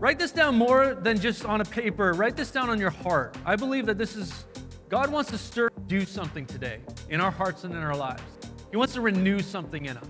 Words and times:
Write 0.00 0.18
this 0.18 0.32
down 0.32 0.54
more 0.54 0.94
than 0.94 1.20
just 1.20 1.44
on 1.44 1.60
a 1.60 1.64
paper. 1.64 2.14
Write 2.14 2.34
this 2.34 2.50
down 2.50 2.70
on 2.70 2.80
your 2.80 2.88
heart. 2.88 3.36
I 3.44 3.54
believe 3.54 3.84
that 3.84 3.98
this 3.98 4.16
is, 4.16 4.46
God 4.88 5.12
wants 5.12 5.30
to 5.30 5.36
stir, 5.36 5.68
do 5.88 6.06
something 6.06 6.46
today 6.46 6.80
in 7.10 7.20
our 7.20 7.30
hearts 7.30 7.64
and 7.64 7.74
in 7.74 7.82
our 7.82 7.94
lives. 7.94 8.22
He 8.70 8.78
wants 8.78 8.94
to 8.94 9.02
renew 9.02 9.40
something 9.40 9.84
in 9.84 9.98
us. 9.98 10.04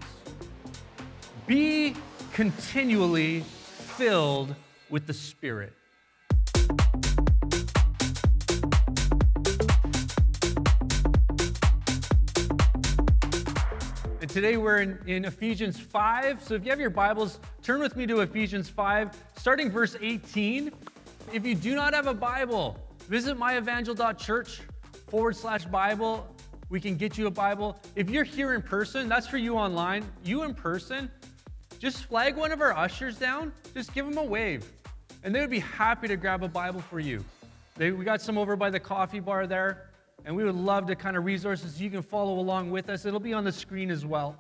Be 1.49 1.97
continually 2.33 3.41
filled 3.41 4.55
with 4.91 5.09
the 5.09 5.13
Spirit. 5.13 5.73
Today 14.31 14.57
we're 14.57 14.79
in, 14.79 14.99
in, 15.07 15.25
Ephesians 15.25 15.79
5. 15.81 16.43
So 16.43 16.55
if 16.55 16.65
you 16.65 16.71
have 16.71 16.79
your 16.79 16.91
Bibles, 16.91 17.41
turn 17.63 17.81
with 17.81 17.97
me 17.97 18.07
to 18.07 18.21
Ephesians 18.21 18.69
5, 18.69 19.11
starting 19.37 19.71
verse 19.71 19.97
18. 20.01 20.71
If 21.33 21.45
you 21.45 21.57
do 21.57 21.75
not 21.75 21.95
have 21.95 22.07
a 22.07 22.15
Bible, 22.15 22.79
visit 23.09 23.37
myevangel.church 23.37 24.61
forward 25.09 25.35
slash 25.35 25.65
Bible. 25.65 26.33
We 26.69 26.81
can 26.81 26.97
get 26.97 27.19
you 27.19 27.27
a 27.27 27.31
Bible. 27.31 27.77
If 27.97 28.09
you're 28.09 28.23
here 28.23 28.55
in 28.55 28.63
person, 28.63 29.09
that's 29.09 29.27
for 29.27 29.39
you 29.39 29.57
online. 29.57 30.05
You 30.23 30.45
in 30.45 30.55
person, 30.55 31.11
just 31.81 32.05
flag 32.05 32.37
one 32.37 32.53
of 32.53 32.61
our 32.61 32.77
ushers 32.77 33.19
down, 33.19 33.53
just 33.75 33.93
give 33.95 34.07
them 34.07 34.17
a 34.17 34.25
wave, 34.25 34.65
and 35.25 35.35
they 35.35 35.41
would 35.41 35.51
be 35.51 35.59
happy 35.59 36.07
to 36.07 36.17
grab 36.17 36.45
a 36.45 36.49
Bible 36.49 36.81
for 36.83 37.01
you. 37.01 37.25
They, 37.75 37.91
we 37.91 38.05
got 38.05 38.23
some 38.23 38.39
over 38.39 38.55
by 38.55 38.71
the 38.71 38.81
coffee 38.81 39.21
bar 39.21 39.49
there. 39.49 39.90
And 40.25 40.37
we 40.37 40.45
would 40.45 40.55
love 40.55 40.87
to 40.87 40.97
kind 40.97 41.17
of 41.17 41.25
resources 41.25 41.81
you 41.81 41.91
can 41.91 42.03
follow 42.03 42.39
along 42.39 42.71
with 42.71 42.89
us. 42.91 43.05
It'll 43.05 43.21
be 43.21 43.33
on 43.33 43.45
the 43.45 43.53
screen 43.53 43.91
as 43.91 44.05
well. 44.05 44.37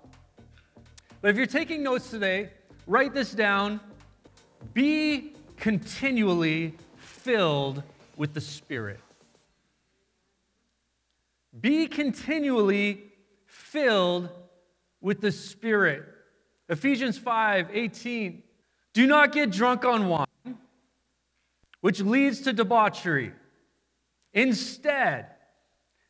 But 1.21 1.31
if 1.31 1.37
you're 1.37 1.47
taking 1.47 1.83
notes 1.83 2.11
today, 2.11 2.51
write 2.87 3.15
this 3.15 3.33
down. 3.33 3.81
Be 4.75 5.35
continually 5.57 6.75
filled 6.97 7.83
with 8.17 8.35
the 8.35 8.41
Spirit. 8.41 9.01
Be 11.59 11.87
continually 11.87 13.05
filled 13.47 14.31
with 15.01 15.21
the 15.21 15.33
Spirit. 15.33 16.05
Ephesians 16.69 17.19
5 17.19 17.71
18. 17.73 18.43
Do 18.93 19.07
not 19.07 19.33
get 19.33 19.51
drunk 19.51 19.85
on 19.85 20.09
wine, 20.09 20.59
which 21.81 22.01
leads 22.01 22.41
to 22.43 22.53
debauchery. 22.53 23.33
Instead, 24.33 25.27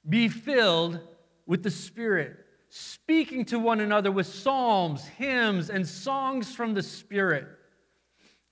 be 0.08 0.28
filled 0.28 1.00
with 1.46 1.62
the 1.62 1.70
Spirit, 1.70 2.36
speaking 2.68 3.44
to 3.46 3.58
one 3.58 3.80
another 3.80 4.10
with 4.10 4.26
psalms, 4.26 5.04
hymns, 5.04 5.70
and 5.70 5.86
songs 5.86 6.54
from 6.54 6.74
the 6.74 6.82
Spirit. 6.82 7.46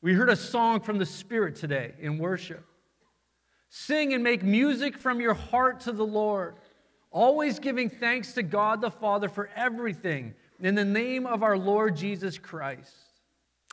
We 0.01 0.15
heard 0.15 0.31
a 0.31 0.37
song 0.37 0.81
from 0.81 0.99
the 0.99 1.07
Spirit 1.07 1.57
today 1.57 1.95
in 2.01 2.19
worship. 2.19 2.65
Sing 3.71 4.15
and 4.15 4.25
make 4.25 4.43
music 4.43 4.97
from 4.97 5.21
your 5.21 5.35
heart 5.35 5.81
to 5.81 5.93
the 5.93 6.07
Lord, 6.07 6.57
always 7.11 7.59
giving 7.59 7.91
thanks 7.91 8.33
to 8.35 8.43
God 8.43 8.81
the 8.81 8.91
Father 8.91 9.29
for 9.29 9.51
everything 9.55 10.35
in 10.61 10.75
the 10.75 10.85
name 10.85 11.27
of 11.27 11.43
our 11.43 11.59
Lord 11.59 11.97
Jesus 11.97 12.39
Christ. 12.39 12.93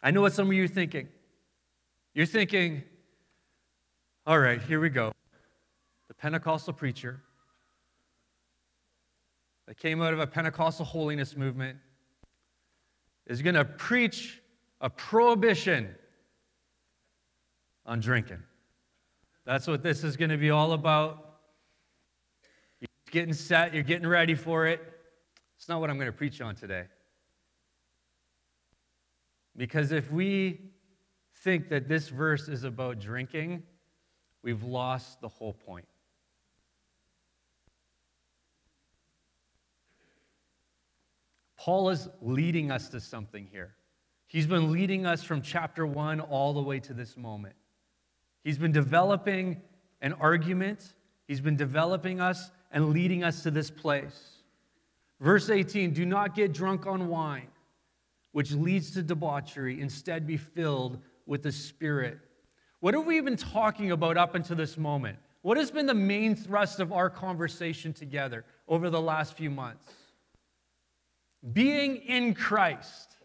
I 0.04 0.12
know 0.12 0.22
what 0.22 0.34
some 0.34 0.48
of 0.48 0.54
you 0.54 0.66
are 0.66 0.68
thinking. 0.68 1.08
You're 2.14 2.26
thinking, 2.26 2.84
all 4.26 4.40
right, 4.40 4.62
here 4.62 4.80
we 4.80 4.90
go. 4.90 5.12
The 6.08 6.14
Pentecostal 6.14 6.74
preacher 6.74 7.22
that 9.68 9.78
came 9.78 10.02
out 10.02 10.14
of 10.14 10.20
a 10.20 10.28
Pentecostal 10.28 10.86
holiness 10.86 11.36
movement 11.36 11.78
is 13.26 13.42
going 13.42 13.56
to 13.56 13.66
preach 13.66 14.42
a 14.82 14.90
prohibition 14.90 15.96
on 17.86 18.00
drinking. 18.00 18.42
That's 19.46 19.68
what 19.68 19.84
this 19.84 20.04
is 20.04 20.18
going 20.18 20.32
to 20.32 20.38
be 20.38 20.50
all 20.52 20.74
about. 20.74 21.40
You're 22.80 22.88
getting 23.12 23.34
set, 23.34 23.74
you're 23.74 23.84
getting 23.84 24.08
ready 24.08 24.36
for 24.36 24.68
it. 24.68 24.82
It's 25.58 25.70
not 25.70 25.80
what 25.80 25.90
I'm 25.90 25.98
going 25.98 26.12
to 26.12 26.18
preach 26.18 26.42
on 26.42 26.56
today. 26.56 26.86
Because 29.58 29.92
if 29.92 30.12
we 30.12 30.72
think 31.44 31.70
that 31.70 31.88
this 31.88 32.10
verse 32.10 32.48
is 32.48 32.64
about 32.64 33.00
drinking, 33.00 33.64
we've 34.44 34.64
lost 34.64 35.22
the 35.22 35.30
whole 35.30 35.54
point. 35.54 35.86
Paul 41.66 41.90
is 41.90 42.08
leading 42.22 42.70
us 42.70 42.90
to 42.90 43.00
something 43.00 43.48
here. 43.52 43.74
He's 44.28 44.46
been 44.46 44.72
leading 44.72 45.08
us 45.08 45.24
from 45.24 45.42
chapter 45.42 45.84
one 45.84 46.20
all 46.20 46.54
the 46.54 46.62
way 46.62 46.80
to 46.82 46.94
this 46.94 47.18
moment. 47.18 47.56
He's 48.44 48.60
been 48.60 48.72
developing 48.72 49.64
an 50.00 50.14
argument, 50.14 50.94
he's 51.28 51.42
been 51.42 51.56
developing 51.56 52.22
us 52.22 52.52
and 52.72 52.90
leading 52.90 53.24
us 53.24 53.42
to 53.42 53.50
this 53.50 53.72
place. 53.72 54.44
Verse 55.20 55.50
18 55.50 55.92
Do 55.92 56.06
not 56.06 56.36
get 56.36 56.54
drunk 56.54 56.86
on 56.86 57.08
wine, 57.08 57.48
which 58.32 58.52
leads 58.52 58.92
to 58.92 59.02
debauchery. 59.02 59.82
Instead, 59.82 60.28
be 60.28 60.38
filled 60.38 61.00
with 61.26 61.42
the 61.42 61.52
Spirit. 61.52 62.20
What 62.80 62.94
have 62.94 63.08
we 63.08 63.20
been 63.22 63.38
talking 63.38 63.90
about 63.90 64.18
up 64.18 64.36
until 64.36 64.56
this 64.56 64.78
moment? 64.78 65.18
What 65.42 65.58
has 65.58 65.72
been 65.72 65.88
the 65.88 65.96
main 65.96 66.36
thrust 66.36 66.80
of 66.80 66.94
our 66.94 67.10
conversation 67.10 67.92
together 67.92 68.46
over 68.68 68.92
the 68.92 69.02
last 69.02 69.36
few 69.36 69.50
months? 69.50 70.05
Being 71.54 71.98
in 71.98 72.34
Christ. 72.34 73.18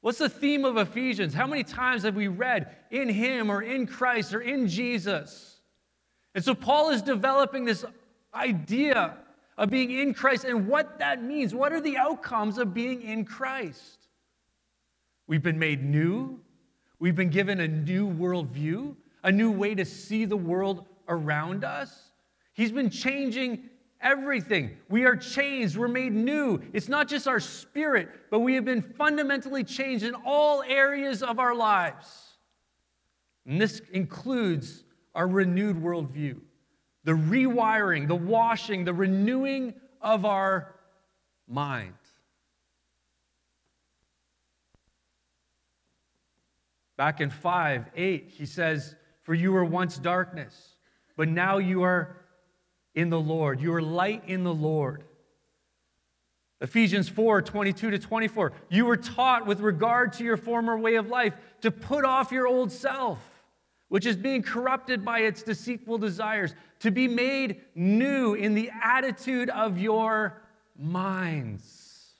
What's 0.00 0.18
the 0.18 0.28
theme 0.28 0.64
of 0.64 0.76
Ephesians? 0.76 1.34
How 1.34 1.46
many 1.46 1.64
times 1.64 2.02
have 2.04 2.14
we 2.14 2.28
read 2.28 2.76
in 2.90 3.08
Him 3.08 3.50
or 3.50 3.62
in 3.62 3.86
Christ 3.86 4.34
or 4.34 4.40
in 4.40 4.68
Jesus? 4.68 5.60
And 6.34 6.44
so 6.44 6.54
Paul 6.54 6.90
is 6.90 7.02
developing 7.02 7.64
this 7.64 7.84
idea 8.34 9.16
of 9.58 9.70
being 9.70 9.90
in 9.90 10.12
Christ 10.14 10.44
and 10.44 10.68
what 10.68 10.98
that 10.98 11.22
means. 11.22 11.54
What 11.54 11.72
are 11.72 11.80
the 11.80 11.96
outcomes 11.96 12.58
of 12.58 12.74
being 12.74 13.02
in 13.02 13.24
Christ? 13.24 14.08
We've 15.26 15.42
been 15.42 15.58
made 15.58 15.82
new, 15.82 16.38
we've 16.98 17.16
been 17.16 17.30
given 17.30 17.60
a 17.60 17.66
new 17.66 18.08
worldview, 18.08 18.94
a 19.24 19.32
new 19.32 19.50
way 19.50 19.74
to 19.74 19.84
see 19.84 20.24
the 20.24 20.36
world 20.36 20.86
around 21.08 21.64
us. 21.64 22.12
He's 22.52 22.70
been 22.70 22.90
changing 22.90 23.70
everything. 24.00 24.76
We 24.88 25.04
are 25.04 25.16
changed, 25.16 25.76
we're 25.76 25.88
made 25.88 26.12
new. 26.12 26.60
It's 26.72 26.88
not 26.88 27.08
just 27.08 27.26
our 27.26 27.40
spirit, 27.40 28.08
but 28.30 28.40
we 28.40 28.54
have 28.54 28.64
been 28.64 28.82
fundamentally 28.82 29.64
changed 29.64 30.04
in 30.04 30.14
all 30.24 30.62
areas 30.62 31.22
of 31.22 31.38
our 31.38 31.54
lives. 31.54 32.36
And 33.46 33.60
this 33.60 33.80
includes 33.92 34.84
our 35.14 35.26
renewed 35.26 35.76
worldview, 35.76 36.40
the 37.04 37.12
rewiring, 37.12 38.08
the 38.08 38.14
washing, 38.14 38.84
the 38.84 38.94
renewing 38.94 39.74
of 40.00 40.24
our 40.24 40.74
mind. 41.48 41.94
Back 46.96 47.20
in 47.20 47.30
5 47.30 47.90
8, 47.94 48.24
he 48.28 48.46
says, 48.46 48.96
For 49.22 49.34
you 49.34 49.52
were 49.52 49.64
once 49.64 49.98
darkness, 49.98 50.76
but 51.16 51.28
now 51.28 51.58
you 51.58 51.82
are 51.82 52.25
in 52.96 53.10
the 53.10 53.20
Lord. 53.20 53.60
You 53.60 53.72
are 53.74 53.82
light 53.82 54.24
in 54.26 54.42
the 54.42 54.54
Lord. 54.54 55.04
Ephesians 56.62 57.08
4 57.08 57.42
22 57.42 57.90
to 57.90 57.98
24. 57.98 58.52
You 58.70 58.86
were 58.86 58.96
taught 58.96 59.46
with 59.46 59.60
regard 59.60 60.14
to 60.14 60.24
your 60.24 60.38
former 60.38 60.76
way 60.76 60.96
of 60.96 61.08
life 61.08 61.34
to 61.60 61.70
put 61.70 62.04
off 62.04 62.32
your 62.32 62.48
old 62.48 62.72
self, 62.72 63.18
which 63.88 64.06
is 64.06 64.16
being 64.16 64.42
corrupted 64.42 65.04
by 65.04 65.20
its 65.20 65.42
deceitful 65.42 65.98
desires, 65.98 66.54
to 66.80 66.90
be 66.90 67.06
made 67.06 67.60
new 67.74 68.34
in 68.34 68.54
the 68.54 68.70
attitude 68.82 69.50
of 69.50 69.78
your 69.78 70.40
minds, 70.78 72.14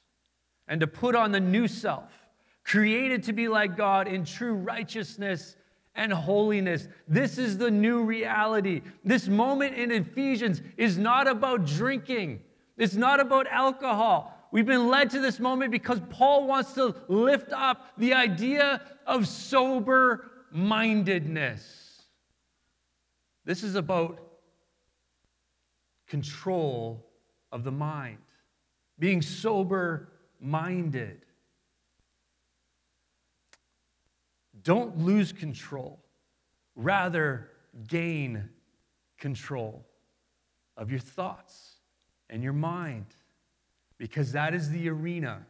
and 0.69 0.81
to 0.81 0.87
put 0.87 1.15
on 1.15 1.33
the 1.33 1.41
new 1.41 1.67
self, 1.67 2.13
created 2.63 3.23
to 3.23 3.33
be 3.33 3.49
like 3.49 3.77
God 3.77 4.07
in 4.07 4.27
true 4.27 4.55
righteousness 4.55 5.57
and 5.97 6.13
holiness. 6.13 6.89
This 7.09 7.39
is 7.39 7.59
the 7.59 7.71
new 7.71 8.05
reality. 8.05 8.83
This 9.05 9.27
moment 9.29 9.75
in 9.75 9.91
Ephesians 9.91 10.63
is 10.77 10.99
not 10.99 11.27
about 11.27 11.67
drinking, 11.67 12.43
it's 12.77 12.95
not 12.95 13.21
about 13.21 13.47
alcohol. 13.49 14.33
We've 14.53 14.67
been 14.67 14.89
led 14.89 15.11
to 15.11 15.21
this 15.21 15.41
moment 15.41 15.73
because 15.73 16.01
Paul 16.09 16.47
wants 16.47 16.73
to 16.75 16.95
lift 17.09 17.53
up 17.53 17.93
the 17.99 18.15
idea 18.15 18.81
of 19.07 19.27
sober 19.27 20.31
mindedness. 20.51 22.05
This 23.45 23.63
is 23.63 23.75
about 23.75 24.21
control 26.07 27.05
of 27.53 27.65
the 27.65 27.73
mind, 27.73 28.19
being 28.99 29.21
sober 29.21 30.09
minded. 30.41 31.26
Don't 34.67 34.99
lose 34.99 35.31
control, 35.31 36.01
rather, 36.75 37.51
gain 37.87 38.49
control 39.17 39.87
of 40.77 40.91
your 40.91 40.99
thoughts 40.99 41.77
and 42.29 42.43
your 42.43 42.53
mind, 42.53 43.07
because 43.97 44.33
that 44.33 44.55
is 44.55 44.69
the 44.71 44.89
arena. 44.89 45.47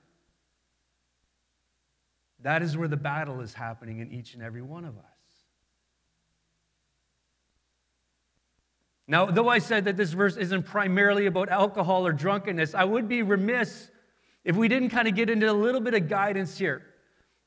That 2.42 2.60
is 2.60 2.76
where 2.76 2.88
the 2.88 2.98
battle 2.98 3.40
is 3.40 3.54
happening 3.54 4.00
in 4.00 4.12
each 4.12 4.34
and 4.34 4.42
every 4.42 4.60
one 4.60 4.84
of 4.84 4.98
us. 4.98 5.04
Now, 9.08 9.24
though 9.24 9.48
I 9.48 9.60
said 9.60 9.86
that 9.86 9.96
this 9.96 10.12
verse 10.12 10.36
isn't 10.36 10.64
primarily 10.64 11.24
about 11.24 11.48
alcohol 11.48 12.06
or 12.06 12.12
drunkenness, 12.12 12.74
I 12.74 12.84
would 12.84 13.08
be 13.08 13.22
remiss 13.22 13.90
if 14.44 14.56
we 14.56 14.68
didn't 14.68 14.90
kind 14.90 15.08
of 15.08 15.14
get 15.14 15.30
into 15.30 15.50
a 15.50 15.54
little 15.54 15.80
bit 15.80 15.94
of 15.94 16.06
guidance 16.06 16.58
here. 16.58 16.82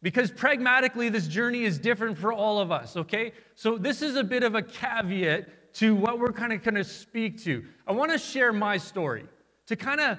Because 0.02 0.32
pragmatically, 0.32 1.10
this 1.10 1.28
journey 1.28 1.64
is 1.64 1.78
different 1.78 2.18
for 2.18 2.32
all 2.32 2.60
of 2.60 2.72
us, 2.72 2.96
okay? 2.96 3.34
So, 3.56 3.78
this 3.78 4.02
is 4.02 4.16
a 4.16 4.24
bit 4.24 4.44
of 4.44 4.56
a 4.56 4.62
caveat 4.62 5.74
to 5.76 5.94
what 5.94 6.20
we're 6.20 6.32
kind 6.32 6.54
of 6.54 6.64
going 6.64 6.76
to 6.76 6.84
speak 6.84 7.44
to. 7.44 7.64
I 7.86 7.92
want 7.92 8.12
to 8.12 8.18
share 8.18 8.54
my 8.54 8.78
story 8.78 9.26
to 9.68 9.76
kind 9.76 10.00
of 10.00 10.18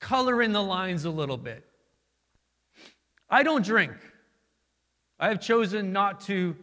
color 0.00 0.42
in 0.42 0.52
the 0.52 0.62
lines 0.62 1.04
a 1.04 1.10
little 1.10 1.36
bit. 1.36 1.64
I 3.28 3.42
don't 3.42 3.64
drink. 3.64 3.92
I 5.18 5.28
have 5.28 5.40
chosen 5.40 5.92
not 5.92 6.20
to 6.22 6.56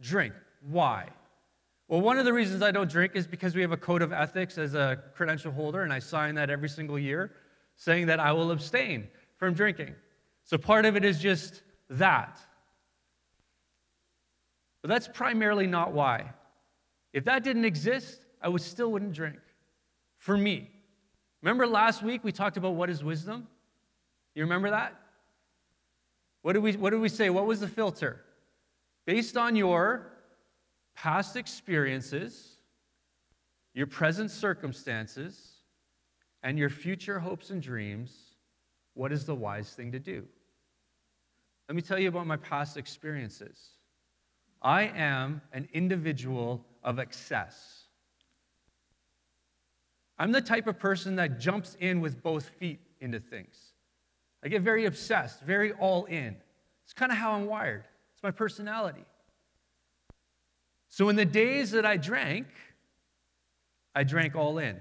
drink. 0.00 0.32
Why? 0.62 1.08
Well, 1.88 2.00
one 2.00 2.18
of 2.18 2.24
the 2.24 2.32
reasons 2.32 2.62
I 2.62 2.70
don't 2.70 2.90
drink 2.90 3.12
is 3.14 3.26
because 3.26 3.54
we 3.54 3.62
have 3.62 3.72
a 3.72 3.76
code 3.76 4.02
of 4.02 4.12
ethics 4.12 4.58
as 4.58 4.74
a 4.74 5.02
credential 5.14 5.52
holder, 5.52 5.82
and 5.82 5.92
I 5.92 5.98
sign 5.98 6.34
that 6.34 6.50
every 6.50 6.68
single 6.68 6.98
year 6.98 7.32
saying 7.76 8.06
that 8.06 8.18
I 8.18 8.32
will 8.32 8.50
abstain 8.50 9.08
from 9.36 9.54
drinking. 9.54 9.94
So 10.44 10.58
part 10.58 10.84
of 10.84 10.96
it 10.96 11.04
is 11.04 11.20
just 11.20 11.62
that. 11.90 12.38
But 14.82 14.88
that's 14.88 15.08
primarily 15.08 15.66
not 15.66 15.92
why. 15.92 16.30
If 17.12 17.24
that 17.24 17.42
didn't 17.42 17.64
exist, 17.64 18.20
I 18.40 18.48
would 18.48 18.62
still 18.62 18.92
wouldn't 18.92 19.12
drink. 19.12 19.38
For 20.18 20.36
me. 20.36 20.70
Remember 21.42 21.66
last 21.66 22.02
week 22.02 22.24
we 22.24 22.32
talked 22.32 22.56
about 22.56 22.74
what 22.74 22.90
is 22.90 23.02
wisdom? 23.02 23.46
You 24.34 24.42
remember 24.42 24.70
that? 24.70 24.94
What 26.42 26.52
did 26.52 26.62
we, 26.62 26.72
what 26.72 26.90
did 26.90 27.00
we 27.00 27.08
say? 27.08 27.30
What 27.30 27.46
was 27.46 27.60
the 27.60 27.68
filter? 27.68 28.24
Based 29.06 29.36
on 29.36 29.56
your 29.56 30.12
past 30.94 31.36
experiences, 31.36 32.56
your 33.74 33.86
present 33.86 34.30
circumstances, 34.30 35.58
and 36.42 36.58
your 36.58 36.70
future 36.70 37.18
hopes 37.18 37.50
and 37.50 37.60
dreams, 37.60 38.34
what 38.94 39.12
is 39.12 39.24
the 39.24 39.34
wise 39.34 39.70
thing 39.70 39.92
to 39.92 39.98
do? 39.98 40.24
Let 41.68 41.76
me 41.76 41.82
tell 41.82 41.98
you 41.98 42.08
about 42.08 42.26
my 42.26 42.38
past 42.38 42.76
experiences. 42.76 43.58
I 44.62 44.84
am 44.84 45.42
an 45.52 45.68
individual 45.72 46.64
of 46.82 46.98
excess. 46.98 47.84
I'm 50.18 50.32
the 50.32 50.40
type 50.40 50.66
of 50.66 50.78
person 50.78 51.16
that 51.16 51.38
jumps 51.38 51.76
in 51.78 52.00
with 52.00 52.22
both 52.22 52.48
feet 52.58 52.80
into 53.00 53.20
things. 53.20 53.56
I 54.42 54.48
get 54.48 54.62
very 54.62 54.86
obsessed, 54.86 55.42
very 55.42 55.72
all 55.72 56.06
in. 56.06 56.36
It's 56.84 56.94
kind 56.94 57.12
of 57.12 57.18
how 57.18 57.32
I'm 57.32 57.46
wired, 57.46 57.84
it's 58.14 58.22
my 58.22 58.30
personality. 58.30 59.04
So 60.88 61.10
in 61.10 61.16
the 61.16 61.26
days 61.26 61.70
that 61.72 61.84
I 61.84 61.98
drank, 61.98 62.46
I 63.94 64.04
drank 64.04 64.34
all 64.34 64.58
in. 64.58 64.80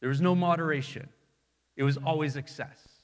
There 0.00 0.10
was 0.10 0.20
no 0.20 0.34
moderation, 0.34 1.08
it 1.76 1.82
was 1.82 1.96
always 1.96 2.36
excess. 2.36 2.95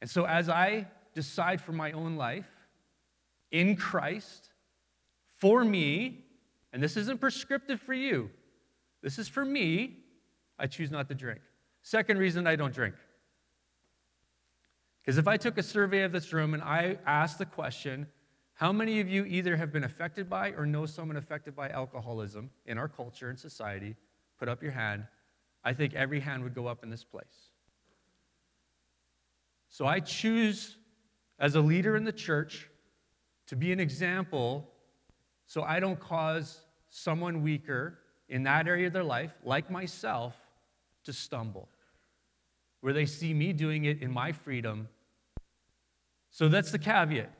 And 0.00 0.08
so 0.08 0.24
as 0.24 0.48
I 0.48 0.86
decide 1.14 1.60
for 1.60 1.72
my 1.72 1.92
own 1.92 2.16
life 2.16 2.48
in 3.50 3.76
Christ, 3.76 4.50
for 5.36 5.64
me, 5.64 6.24
and 6.72 6.82
this 6.82 6.96
isn't 6.96 7.20
prescriptive 7.20 7.80
for 7.80 7.94
you, 7.94 8.30
this 9.02 9.18
is 9.18 9.28
for 9.28 9.44
me, 9.44 9.98
I 10.58 10.66
choose 10.66 10.90
not 10.90 11.08
to 11.08 11.14
drink. 11.14 11.40
Second 11.82 12.18
reason 12.18 12.46
I 12.46 12.56
don't 12.56 12.74
drink 12.74 12.94
because 15.08 15.16
if 15.16 15.26
I 15.26 15.38
took 15.38 15.56
a 15.56 15.62
survey 15.62 16.02
of 16.02 16.12
this 16.12 16.34
room 16.34 16.52
and 16.52 16.62
I 16.62 16.98
asked 17.06 17.38
the 17.38 17.46
question, 17.46 18.06
how 18.52 18.72
many 18.72 19.00
of 19.00 19.08
you 19.08 19.24
either 19.24 19.56
have 19.56 19.72
been 19.72 19.84
affected 19.84 20.28
by 20.28 20.50
or 20.50 20.66
know 20.66 20.84
someone 20.84 21.16
affected 21.16 21.56
by 21.56 21.70
alcoholism 21.70 22.50
in 22.66 22.76
our 22.76 22.88
culture 22.88 23.30
and 23.30 23.38
society? 23.38 23.96
Put 24.38 24.50
up 24.50 24.62
your 24.62 24.72
hand. 24.72 25.06
I 25.64 25.72
think 25.72 25.94
every 25.94 26.20
hand 26.20 26.42
would 26.42 26.54
go 26.54 26.66
up 26.66 26.82
in 26.82 26.90
this 26.90 27.04
place. 27.04 27.47
So 29.68 29.86
I 29.86 30.00
choose, 30.00 30.76
as 31.38 31.54
a 31.54 31.60
leader 31.60 31.96
in 31.96 32.04
the 32.04 32.12
church, 32.12 32.68
to 33.46 33.56
be 33.56 33.72
an 33.72 33.80
example 33.80 34.68
so 35.46 35.62
I 35.62 35.80
don't 35.80 35.98
cause 35.98 36.60
someone 36.90 37.42
weaker 37.42 37.98
in 38.28 38.42
that 38.42 38.68
area 38.68 38.88
of 38.88 38.92
their 38.92 39.04
life, 39.04 39.32
like 39.42 39.70
myself, 39.70 40.34
to 41.04 41.12
stumble. 41.12 41.68
Where 42.80 42.92
they 42.92 43.06
see 43.06 43.32
me 43.32 43.52
doing 43.52 43.86
it 43.86 44.02
in 44.02 44.10
my 44.10 44.32
freedom 44.32 44.88
so 46.30 46.48
that's 46.48 46.70
the 46.70 46.78
caveat. 46.78 47.32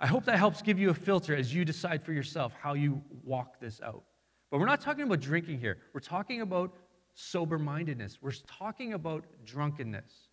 I 0.00 0.06
hope 0.06 0.24
that 0.24 0.38
helps 0.38 0.62
give 0.62 0.78
you 0.78 0.90
a 0.90 0.94
filter 0.94 1.34
as 1.34 1.52
you 1.52 1.64
decide 1.64 2.04
for 2.04 2.12
yourself 2.12 2.52
how 2.60 2.74
you 2.74 3.02
walk 3.24 3.58
this 3.60 3.80
out. 3.80 4.04
But 4.50 4.60
we're 4.60 4.66
not 4.66 4.80
talking 4.80 5.04
about 5.04 5.20
drinking 5.20 5.60
here. 5.60 5.78
We're 5.92 6.00
talking 6.00 6.40
about 6.40 6.74
sober 7.14 7.58
mindedness. 7.58 8.18
We're 8.20 8.32
talking 8.46 8.94
about 8.94 9.24
drunkenness, 9.44 10.27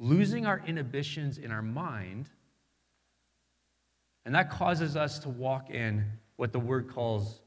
losing 0.00 0.46
our 0.46 0.60
inhibitions 0.66 1.38
in 1.38 1.52
our 1.52 1.62
mind. 1.62 2.28
And 4.24 4.34
that 4.34 4.50
causes 4.50 4.96
us 4.96 5.20
to 5.20 5.28
walk 5.28 5.70
in 5.70 6.04
what 6.36 6.52
the 6.52 6.58
word 6.58 6.88
calls 6.88 7.42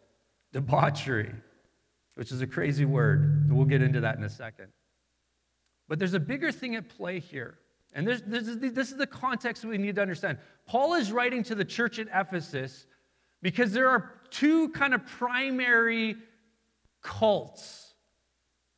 debauchery, 0.54 1.34
which 2.16 2.32
is 2.32 2.42
a 2.42 2.48
crazy 2.48 2.86
word. 2.86 3.52
We'll 3.52 3.66
get 3.66 3.82
into 3.82 4.02
that 4.02 4.18
in 4.18 4.24
a 4.24 4.30
second. 4.30 4.68
But 5.90 6.00
there's 6.00 6.14
a 6.14 6.20
bigger 6.20 6.52
thing 6.52 6.76
at 6.76 6.88
play 6.88 7.20
here. 7.20 7.58
And 7.96 8.08
this, 8.08 8.22
is 8.22 8.96
the 8.96 9.08
context 9.08 9.66
we 9.66 9.78
need 9.78 9.96
to 9.96 10.02
understand. 10.02 10.38
Paul 10.66 10.94
is 10.94 11.12
writing 11.12 11.44
to 11.44 11.56
the 11.56 11.66
church 11.66 12.00
at 12.00 12.08
Ephesus 12.14 12.86
because 13.42 13.72
there 13.72 13.90
are 13.90 14.12
two 14.30 14.70
kind 14.70 14.94
of 14.94 15.06
primary 15.06 16.16
cults 17.02 17.94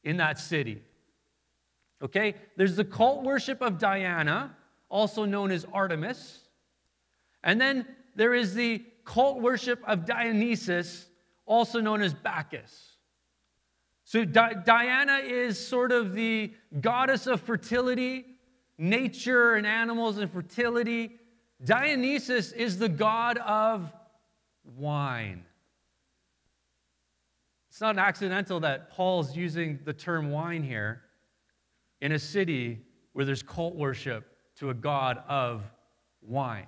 in 0.04 0.18
that 0.18 0.39
city. 0.39 0.81
Okay? 2.06 2.36
There's 2.56 2.75
the 2.75 2.86
cult 2.86 3.24
worship 3.24 3.62
of 3.62 3.80
Diana, 3.80 4.56
also 4.90 5.25
known 5.25 5.52
as 5.52 5.66
Artemis. 5.74 6.40
And 7.44 7.60
then 7.60 7.86
there 8.16 8.34
is 8.34 8.54
the 8.54 8.86
cult 9.04 9.42
worship 9.42 9.81
of 9.88 10.06
Dionysus, 10.06 11.07
also 11.46 11.81
known 11.81 12.02
as 12.02 12.13
Bacchus. 12.13 12.98
So 14.04 14.24
Di- 14.24 14.54
Diana 14.63 15.18
is 15.18 15.60
sort 15.60 15.92
of 15.92 16.13
the 16.13 16.54
goddess 16.80 17.25
of 17.25 17.42
fertility 17.42 18.25
nature 18.78 19.56
and 19.56 19.66
animals 19.66 20.18
and 20.18 20.31
fertility. 20.31 21.18
Dionysus 21.63 22.51
is 22.51 22.78
the 22.78 22.90
god 22.90 23.38
of 23.38 23.91
wine. 24.77 25.46
It's 27.70 27.82
not 27.82 27.98
accidental 27.98 28.60
that 28.60 28.91
Paul's 28.91 29.36
using 29.36 29.80
the 29.86 29.94
term 29.94 30.30
wine 30.30 30.62
here 30.62 31.05
in 32.02 32.12
a 32.12 32.20
city 32.20 32.82
where 33.14 33.25
there's 33.25 33.44
cult 33.44 33.75
worship 33.75 34.25
to 34.58 34.70
a 34.70 34.74
god 34.74 35.24
of 35.28 35.64
wine. 36.22 36.68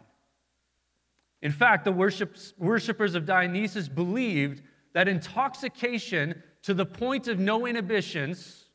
In 1.42 1.52
fact, 1.52 1.86
the 1.86 1.92
worshippers 1.92 3.16
of 3.16 3.26
Dionysus 3.26 3.88
believed 3.88 4.64
that 4.94 5.08
intoxication 5.08 6.42
to 6.64 6.74
the 6.74 6.86
point 6.86 7.28
of 7.28 7.40
no 7.40 7.68
inhibitions 7.68 8.66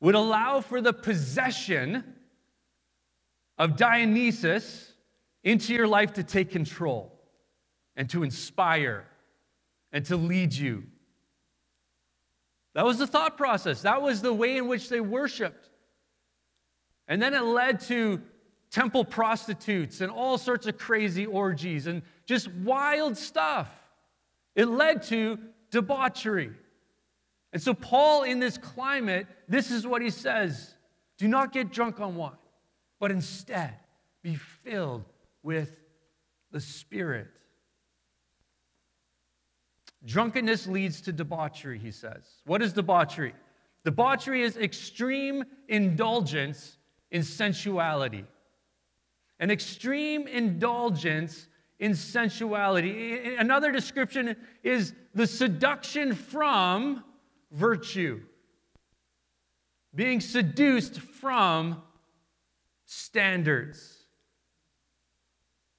would 0.00 0.14
allow 0.14 0.60
for 0.60 0.80
the 0.80 0.92
possession 0.92 2.04
of 3.56 3.76
Dionysus 3.76 4.92
into 5.42 5.72
your 5.72 5.88
life 5.88 6.12
to 6.14 6.22
take 6.22 6.50
control 6.50 7.18
and 7.96 8.10
to 8.10 8.22
inspire 8.22 9.06
and 9.92 10.04
to 10.04 10.16
lead 10.16 10.52
you. 10.52 10.84
That 12.76 12.84
was 12.84 12.98
the 12.98 13.06
thought 13.06 13.38
process. 13.38 13.80
That 13.82 14.02
was 14.02 14.20
the 14.20 14.34
way 14.34 14.58
in 14.58 14.68
which 14.68 14.90
they 14.90 15.00
worshiped. 15.00 15.70
And 17.08 17.22
then 17.22 17.32
it 17.32 17.40
led 17.40 17.80
to 17.82 18.20
temple 18.70 19.02
prostitutes 19.02 20.02
and 20.02 20.12
all 20.12 20.36
sorts 20.36 20.66
of 20.66 20.76
crazy 20.76 21.24
orgies 21.24 21.86
and 21.86 22.02
just 22.26 22.52
wild 22.52 23.16
stuff. 23.16 23.70
It 24.54 24.66
led 24.66 25.04
to 25.04 25.38
debauchery. 25.70 26.52
And 27.54 27.62
so, 27.62 27.72
Paul, 27.72 28.24
in 28.24 28.40
this 28.40 28.58
climate, 28.58 29.26
this 29.48 29.70
is 29.70 29.86
what 29.86 30.02
he 30.02 30.10
says 30.10 30.74
do 31.16 31.28
not 31.28 31.54
get 31.54 31.72
drunk 31.72 31.98
on 31.98 32.14
wine, 32.14 32.32
but 33.00 33.10
instead 33.10 33.72
be 34.22 34.34
filled 34.34 35.06
with 35.42 35.80
the 36.50 36.60
Spirit. 36.60 37.28
Drunkenness 40.06 40.66
leads 40.66 41.00
to 41.02 41.12
debauchery, 41.12 41.78
he 41.78 41.90
says. 41.90 42.22
What 42.44 42.62
is 42.62 42.72
debauchery? 42.72 43.34
Debauchery 43.84 44.42
is 44.42 44.56
extreme 44.56 45.44
indulgence 45.68 46.78
in 47.10 47.22
sensuality. 47.22 48.24
An 49.40 49.50
extreme 49.50 50.26
indulgence 50.26 51.48
in 51.78 51.94
sensuality. 51.94 53.36
Another 53.36 53.70
description 53.72 54.36
is 54.62 54.94
the 55.14 55.26
seduction 55.26 56.14
from 56.14 57.04
virtue, 57.50 58.20
being 59.94 60.20
seduced 60.20 61.00
from 61.00 61.82
standards 62.86 64.04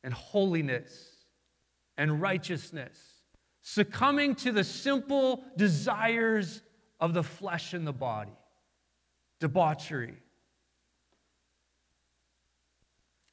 and 0.03 0.13
holiness 0.13 1.12
and 1.98 2.22
righteousness, 2.22 3.06
succumbing 3.69 4.33
to 4.33 4.53
the 4.53 4.63
simple 4.63 5.43
desires 5.57 6.62
of 7.01 7.13
the 7.13 7.21
flesh 7.21 7.74
and 7.74 7.86
the 7.86 7.91
body, 7.91 8.31
debauchery. 9.41 10.15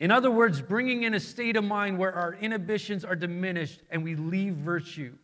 In 0.01 0.11
other 0.11 0.33
words, 0.33 0.61
bringing 0.61 1.05
in 1.05 1.15
a 1.15 1.21
state 1.21 1.57
of 1.57 1.63
mind 1.63 2.01
where 2.01 2.13
our 2.13 2.35
inhibitions 2.35 3.05
are 3.05 3.15
diminished 3.15 3.81
and 3.91 4.03
we 4.03 4.17
leave 4.17 4.55
virtue 4.55 5.15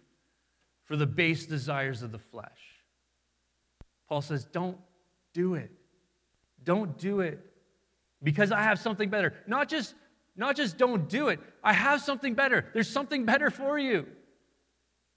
for 0.85 0.95
the 0.95 1.07
base 1.07 1.45
desires 1.45 2.03
of 2.03 2.13
the 2.13 2.21
flesh. 2.21 2.79
Paul 4.09 4.23
says, 4.23 4.45
Don't 4.45 4.79
do 5.35 5.55
it. 5.55 5.73
Don't 6.63 6.97
do 6.99 7.19
it 7.19 7.41
because 8.23 8.53
I 8.53 8.63
have 8.63 8.79
something 8.79 9.11
better. 9.11 9.35
Not 9.49 9.69
just, 9.69 9.97
not 10.37 10.55
just 10.55 10.79
don't 10.79 11.09
do 11.09 11.31
it, 11.31 11.41
I 11.65 11.73
have 11.73 12.01
something 12.01 12.35
better. 12.35 12.67
There's 12.73 12.89
something 12.89 13.25
better 13.25 13.51
for 13.51 13.77
you, 13.77 14.07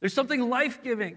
there's 0.03 0.13
something 0.13 0.49
life 0.49 0.83
giving. 0.83 1.15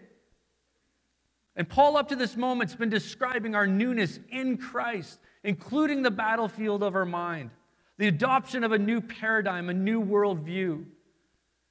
And 1.56 1.68
Paul, 1.68 1.96
up 1.96 2.10
to 2.10 2.14
this 2.14 2.36
moment, 2.36 2.70
has 2.70 2.76
been 2.76 2.88
describing 2.88 3.56
our 3.56 3.66
newness 3.66 4.20
in 4.28 4.58
Christ, 4.58 5.18
including 5.42 6.02
the 6.02 6.10
battlefield 6.12 6.84
of 6.84 6.94
our 6.94 7.04
mind, 7.04 7.50
the 7.98 8.06
adoption 8.06 8.62
of 8.62 8.70
a 8.70 8.78
new 8.78 9.00
paradigm, 9.00 9.70
a 9.70 9.74
new 9.74 10.00
worldview. 10.00 10.84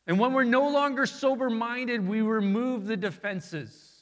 And 0.06 0.20
when 0.20 0.34
we're 0.34 0.44
no 0.44 0.68
longer 0.68 1.06
sober 1.06 1.50
minded, 1.50 2.06
we 2.06 2.20
remove 2.20 2.86
the 2.86 2.98
defenses. 2.98 3.94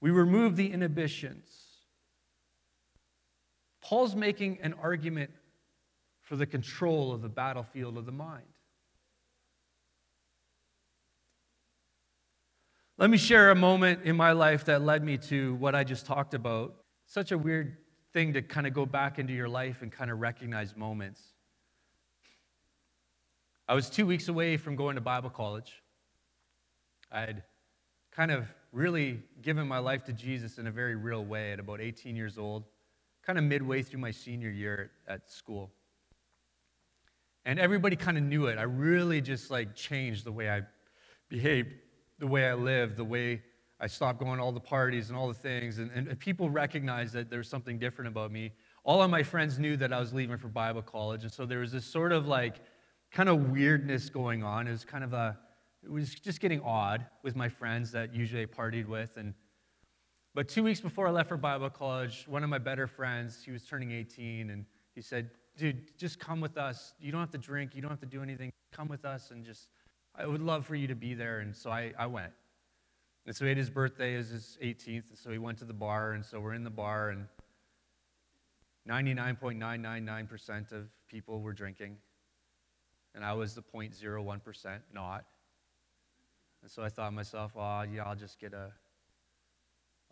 We 0.00 0.10
remove 0.10 0.56
the 0.56 0.72
inhibitions. 0.72 1.46
Paul's 3.80 4.16
making 4.16 4.58
an 4.62 4.74
argument 4.82 5.30
for 6.22 6.34
the 6.34 6.46
control 6.46 7.12
of 7.12 7.22
the 7.22 7.28
battlefield 7.28 7.96
of 7.96 8.04
the 8.04 8.10
mind. 8.10 8.42
Let 13.00 13.08
me 13.08 13.16
share 13.16 13.50
a 13.50 13.54
moment 13.54 14.02
in 14.04 14.14
my 14.14 14.32
life 14.32 14.66
that 14.66 14.82
led 14.82 15.02
me 15.02 15.16
to 15.16 15.54
what 15.54 15.74
I 15.74 15.84
just 15.84 16.04
talked 16.04 16.34
about. 16.34 16.74
Such 17.06 17.32
a 17.32 17.38
weird 17.38 17.78
thing 18.12 18.34
to 18.34 18.42
kind 18.42 18.66
of 18.66 18.74
go 18.74 18.84
back 18.84 19.18
into 19.18 19.32
your 19.32 19.48
life 19.48 19.80
and 19.80 19.90
kind 19.90 20.10
of 20.10 20.20
recognize 20.20 20.76
moments. 20.76 21.22
I 23.66 23.72
was 23.72 23.88
two 23.88 24.04
weeks 24.04 24.28
away 24.28 24.58
from 24.58 24.76
going 24.76 24.96
to 24.96 25.00
Bible 25.00 25.30
college. 25.30 25.82
I 27.10 27.20
had 27.20 27.42
kind 28.12 28.30
of 28.30 28.44
really 28.70 29.22
given 29.40 29.66
my 29.66 29.78
life 29.78 30.04
to 30.04 30.12
Jesus 30.12 30.58
in 30.58 30.66
a 30.66 30.70
very 30.70 30.94
real 30.94 31.24
way 31.24 31.52
at 31.52 31.58
about 31.58 31.80
18 31.80 32.14
years 32.14 32.36
old, 32.36 32.64
kind 33.24 33.38
of 33.38 33.44
midway 33.44 33.80
through 33.80 34.00
my 34.00 34.10
senior 34.10 34.50
year 34.50 34.90
at 35.08 35.30
school. 35.30 35.70
And 37.46 37.58
everybody 37.58 37.96
kind 37.96 38.18
of 38.18 38.24
knew 38.24 38.44
it. 38.44 38.58
I 38.58 38.64
really 38.64 39.22
just 39.22 39.50
like 39.50 39.74
changed 39.74 40.26
the 40.26 40.32
way 40.32 40.50
I 40.50 40.60
behaved, 41.30 41.72
the 42.20 42.26
way 42.26 42.46
I 42.46 42.54
lived, 42.54 42.96
the 42.96 43.04
way 43.04 43.42
I 43.80 43.88
stopped 43.88 44.20
going 44.20 44.38
to 44.38 44.44
all 44.44 44.52
the 44.52 44.60
parties 44.60 45.08
and 45.08 45.18
all 45.18 45.26
the 45.26 45.34
things. 45.34 45.78
And, 45.78 45.90
and 45.90 46.18
people 46.20 46.48
recognized 46.48 47.14
that 47.14 47.30
there 47.30 47.38
was 47.38 47.48
something 47.48 47.78
different 47.78 48.08
about 48.08 48.30
me. 48.30 48.52
All 48.84 49.02
of 49.02 49.10
my 49.10 49.22
friends 49.22 49.58
knew 49.58 49.76
that 49.78 49.92
I 49.92 49.98
was 49.98 50.12
leaving 50.12 50.38
for 50.38 50.48
Bible 50.48 50.82
college. 50.82 51.24
And 51.24 51.32
so 51.32 51.44
there 51.44 51.58
was 51.58 51.72
this 51.72 51.84
sort 51.84 52.12
of 52.12 52.28
like, 52.28 52.60
kind 53.10 53.28
of 53.28 53.50
weirdness 53.50 54.08
going 54.08 54.42
on. 54.42 54.66
It 54.66 54.70
was 54.70 54.84
kind 54.84 55.04
of 55.04 55.12
a, 55.12 55.36
it 55.82 55.90
was 55.90 56.14
just 56.14 56.40
getting 56.40 56.60
odd 56.60 57.06
with 57.22 57.36
my 57.36 57.48
friends 57.48 57.90
that 57.92 58.14
usually 58.14 58.42
I 58.42 58.46
partied 58.46 58.86
with. 58.86 59.16
And, 59.16 59.34
but 60.34 60.48
two 60.48 60.62
weeks 60.62 60.80
before 60.80 61.08
I 61.08 61.10
left 61.10 61.28
for 61.28 61.36
Bible 61.36 61.70
college, 61.70 62.24
one 62.28 62.44
of 62.44 62.50
my 62.50 62.58
better 62.58 62.86
friends, 62.86 63.42
he 63.44 63.50
was 63.50 63.64
turning 63.64 63.90
18, 63.90 64.50
and 64.50 64.64
he 64.94 65.00
said, 65.00 65.30
dude, 65.56 65.96
just 65.98 66.20
come 66.20 66.40
with 66.40 66.56
us. 66.56 66.94
You 67.00 67.10
don't 67.10 67.20
have 67.20 67.30
to 67.32 67.38
drink. 67.38 67.74
You 67.74 67.82
don't 67.82 67.90
have 67.90 68.00
to 68.00 68.06
do 68.06 68.22
anything. 68.22 68.52
Come 68.72 68.88
with 68.88 69.04
us 69.04 69.32
and 69.32 69.44
just, 69.44 69.68
I 70.14 70.26
would 70.26 70.42
love 70.42 70.66
for 70.66 70.74
you 70.74 70.88
to 70.88 70.94
be 70.94 71.14
there. 71.14 71.40
And 71.40 71.54
so 71.54 71.70
I, 71.70 71.92
I 71.98 72.06
went. 72.06 72.32
And 73.26 73.36
so 73.36 73.44
he 73.44 73.50
had 73.50 73.58
his 73.58 73.70
birthday 73.70 74.14
is 74.14 74.30
his 74.30 74.58
18th, 74.62 75.10
and 75.10 75.18
so 75.18 75.30
he 75.30 75.38
went 75.38 75.58
to 75.58 75.64
the 75.64 75.74
bar, 75.74 76.12
and 76.12 76.24
so 76.24 76.40
we're 76.40 76.54
in 76.54 76.64
the 76.64 76.70
bar, 76.70 77.10
and 77.10 77.26
99.999% 78.88 80.72
of 80.72 80.88
people 81.06 81.40
were 81.40 81.52
drinking 81.52 81.96
and 83.14 83.24
I 83.24 83.32
was 83.32 83.54
the 83.54 83.62
0.01% 83.62 84.78
not. 84.92 85.24
And 86.62 86.70
so 86.70 86.82
I 86.82 86.88
thought 86.88 87.06
to 87.06 87.10
myself, 87.12 87.52
oh, 87.56 87.82
yeah, 87.82 88.04
I'll 88.04 88.16
just 88.16 88.38
get 88.38 88.52
a, 88.52 88.70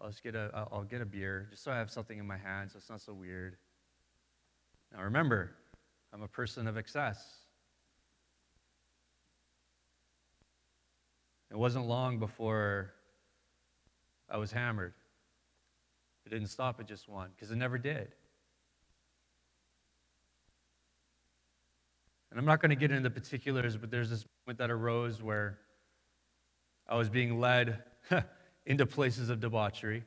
I'll 0.01 0.09
just 0.09 0.23
get 0.23 0.35
a, 0.35 0.51
I'll 0.73 0.85
get 0.85 1.01
a 1.01 1.07
beer 1.07 1.47
just 1.51 1.63
so 1.63 1.71
I 1.71 1.77
have 1.77 1.91
something 1.91 2.19
in 2.19 2.27
my 2.27 2.37
hand 2.37 2.71
so 2.71 2.79
it's 2.79 2.89
not 2.89 3.01
so 3.01 3.13
weird. 3.13 3.57
Now 4.93 5.03
remember, 5.03 5.53
I'm 6.13 6.23
a 6.23 6.29
person 6.29 6.67
of 6.67 6.77
excess. 6.77 7.23
It 11.51 11.57
wasn't 11.57 11.87
long 11.87 12.19
before 12.19 12.93
I 14.29 14.37
was 14.37 14.53
hammered. 14.53 14.93
It 16.27 16.31
didn't 16.31 16.49
stop 16.49 16.79
at 16.81 16.87
just 16.87 17.09
one 17.09 17.31
because 17.35 17.51
it 17.51 17.57
never 17.57 17.79
did. 17.79 18.15
And 22.31 22.39
I'm 22.39 22.45
not 22.45 22.61
going 22.61 22.71
to 22.71 22.77
get 22.77 22.91
into 22.91 23.09
the 23.09 23.15
particulars, 23.15 23.77
but 23.77 23.91
there's 23.91 24.11
this 24.11 24.27
moment 24.47 24.59
that 24.59 24.71
arose 24.71 25.23
where 25.23 25.59
I 26.87 26.97
was 26.97 27.09
being 27.09 27.41
led 27.41 27.83
into 28.67 28.85
places 28.85 29.31
of 29.31 29.41
debauchery. 29.41 30.05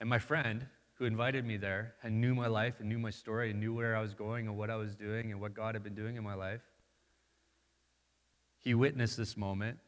And 0.00 0.08
my 0.08 0.20
friend 0.20 0.64
who 0.94 1.04
invited 1.04 1.44
me 1.44 1.56
there 1.56 1.94
and 2.02 2.20
knew 2.20 2.34
my 2.34 2.46
life 2.46 2.74
and 2.78 2.88
knew 2.88 2.98
my 2.98 3.10
story 3.10 3.50
and 3.50 3.58
knew 3.58 3.74
where 3.74 3.96
I 3.96 4.00
was 4.00 4.14
going 4.14 4.46
and 4.46 4.56
what 4.56 4.70
I 4.70 4.76
was 4.76 4.94
doing 4.94 5.32
and 5.32 5.40
what 5.40 5.54
God 5.54 5.74
had 5.74 5.82
been 5.82 5.94
doing 5.94 6.16
in 6.16 6.22
my 6.22 6.34
life, 6.34 6.60
he 8.60 8.74
witnessed 8.74 9.16
this 9.16 9.36
moment. 9.36 9.78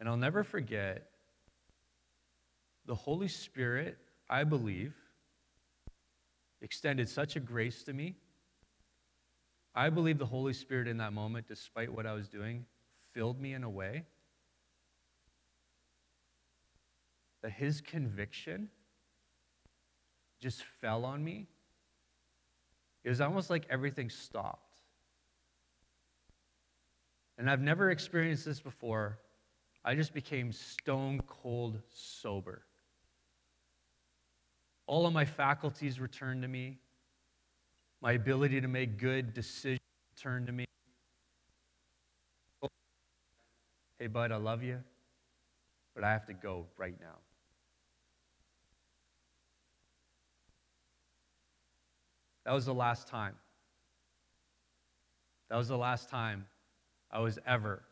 And 0.00 0.08
I'll 0.08 0.16
never 0.16 0.42
forget 0.42 1.08
the 2.86 2.94
Holy 2.94 3.28
Spirit, 3.28 3.98
I 4.28 4.44
believe, 4.44 4.94
extended 6.60 7.08
such 7.08 7.36
a 7.36 7.40
grace 7.40 7.84
to 7.84 7.92
me. 7.92 8.16
I 9.74 9.90
believe 9.90 10.18
the 10.18 10.26
Holy 10.26 10.52
Spirit 10.52 10.88
in 10.88 10.98
that 10.98 11.12
moment, 11.12 11.46
despite 11.46 11.92
what 11.92 12.06
I 12.06 12.12
was 12.12 12.28
doing, 12.28 12.66
filled 13.12 13.40
me 13.40 13.54
in 13.54 13.64
a 13.64 13.70
way 13.70 14.04
that 17.42 17.52
his 17.52 17.80
conviction 17.80 18.68
just 20.40 20.62
fell 20.80 21.04
on 21.04 21.22
me. 21.22 21.46
It 23.04 23.08
was 23.08 23.20
almost 23.20 23.50
like 23.50 23.66
everything 23.68 24.10
stopped. 24.10 24.71
And 27.42 27.50
I've 27.50 27.60
never 27.60 27.90
experienced 27.90 28.44
this 28.44 28.60
before. 28.60 29.18
I 29.84 29.96
just 29.96 30.14
became 30.14 30.52
stone 30.52 31.20
cold 31.26 31.80
sober. 31.92 32.62
All 34.86 35.06
of 35.08 35.12
my 35.12 35.24
faculties 35.24 35.98
returned 35.98 36.42
to 36.42 36.48
me. 36.48 36.78
My 38.00 38.12
ability 38.12 38.60
to 38.60 38.68
make 38.68 38.96
good 38.96 39.34
decisions 39.34 39.80
returned 40.14 40.46
to 40.46 40.52
me. 40.52 40.66
Hey, 43.98 44.06
bud, 44.06 44.30
I 44.30 44.36
love 44.36 44.62
you, 44.62 44.78
but 45.96 46.04
I 46.04 46.12
have 46.12 46.26
to 46.26 46.34
go 46.34 46.66
right 46.76 46.94
now. 47.00 47.16
That 52.44 52.52
was 52.52 52.66
the 52.66 52.74
last 52.74 53.08
time. 53.08 53.34
That 55.50 55.56
was 55.56 55.66
the 55.66 55.76
last 55.76 56.08
time 56.08 56.46
I 57.12 57.20
was 57.20 57.38
ever 57.46 57.82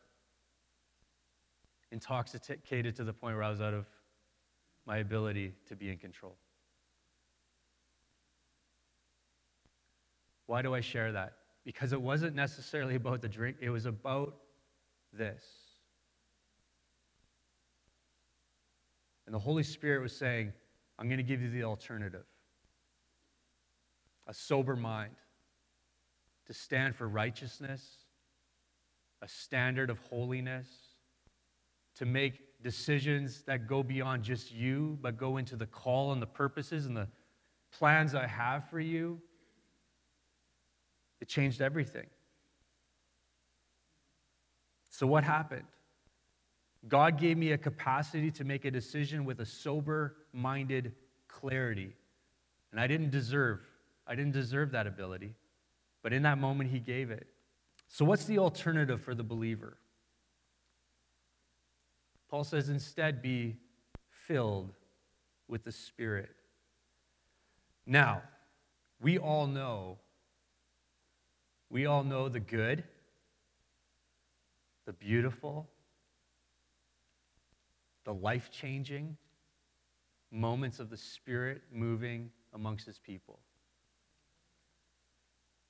intoxicated 1.93 2.97
to 2.97 3.05
the 3.05 3.13
point 3.13 3.35
where 3.35 3.45
I 3.45 3.51
was 3.51 3.61
out 3.61 3.75
of 3.75 3.87
my 4.87 4.99
ability 4.99 5.55
to 5.69 5.77
be 5.77 5.91
in 5.91 5.99
control. 5.99 6.37
Why 10.47 10.63
do 10.63 10.75
I 10.75 10.81
share 10.81 11.13
that? 11.13 11.35
Because 11.65 11.93
it 11.93 12.01
wasn't 12.01 12.35
necessarily 12.35 12.95
about 12.95 13.21
the 13.21 13.29
drink, 13.29 13.59
it 13.61 13.71
was 13.71 13.87
about 13.87 14.35
this. 15.13 15.45
And 19.27 19.35
the 19.35 19.39
Holy 19.39 19.63
Spirit 19.63 20.03
was 20.03 20.17
saying, 20.17 20.53
I'm 20.99 21.07
going 21.07 21.19
to 21.19 21.25
give 21.25 21.41
you 21.41 21.51
the 21.51 21.65
alternative 21.65 22.25
a 24.27 24.35
sober 24.35 24.77
mind 24.77 25.15
to 26.47 26.53
stand 26.53 26.95
for 26.95 27.09
righteousness, 27.09 28.00
a 29.23 29.29
standard 29.29 29.91
of 29.91 29.99
holiness, 29.99 30.67
to 31.97 32.07
make 32.07 32.63
decisions 32.63 33.43
that 33.43 33.67
go 33.67 33.83
beyond 33.83 34.23
just 34.23 34.53
you, 34.53 34.99
but 35.01 35.17
go 35.17 35.37
into 35.37 35.57
the 35.57 35.67
call 35.67 36.13
and 36.13 36.21
the 36.21 36.27
purposes 36.27 36.87
and 36.87 36.97
the 36.97 37.09
plans 37.73 38.15
I 38.15 38.27
have 38.27 38.69
for 38.69 38.81
you. 38.81 39.21
It 41.21 41.29
changed 41.29 41.61
everything. 41.61 42.07
So, 44.91 45.07
what 45.07 45.25
happened? 45.25 45.67
God 46.89 47.19
gave 47.19 47.37
me 47.37 47.53
a 47.53 47.59
capacity 47.59 48.31
to 48.33 48.45
make 48.45 48.65
a 48.65 48.71
decision 48.71 49.25
with 49.25 49.41
a 49.41 49.47
sober 49.47 50.17
minded 50.33 50.93
clarity. 51.29 51.93
And 52.73 52.81
I 52.81 52.87
didn't 52.87 53.11
deserve, 53.11 53.61
I 54.07 54.15
didn't 54.15 54.33
deserve 54.33 54.73
that 54.73 54.87
ability. 54.87 55.35
But 56.03 56.13
in 56.13 56.23
that 56.23 56.39
moment, 56.39 56.71
He 56.71 56.81
gave 56.81 57.11
it. 57.11 57.27
So, 57.93 58.05
what's 58.05 58.25
the 58.25 58.39
alternative 58.39 59.03
for 59.03 59.17
the 59.17 59.25
believer? 59.25 59.77
Paul 62.31 62.45
says, 62.45 62.69
instead, 62.69 63.21
be 63.21 63.57
filled 64.09 64.73
with 65.49 65.65
the 65.65 65.73
Spirit. 65.73 66.31
Now, 67.87 68.23
we 69.01 69.19
all 69.19 69.49
know, 69.49 69.99
we 71.69 71.87
all 71.87 72.05
know 72.05 72.29
the 72.29 72.39
good, 72.39 72.85
the 74.87 74.93
beautiful, 74.93 75.69
the 78.05 78.15
life 78.15 78.53
changing 78.53 79.17
moments 80.31 80.79
of 80.79 80.91
the 80.91 80.97
Spirit 80.97 81.63
moving 81.73 82.31
amongst 82.55 82.87
His 82.87 83.01
people. 83.01 83.41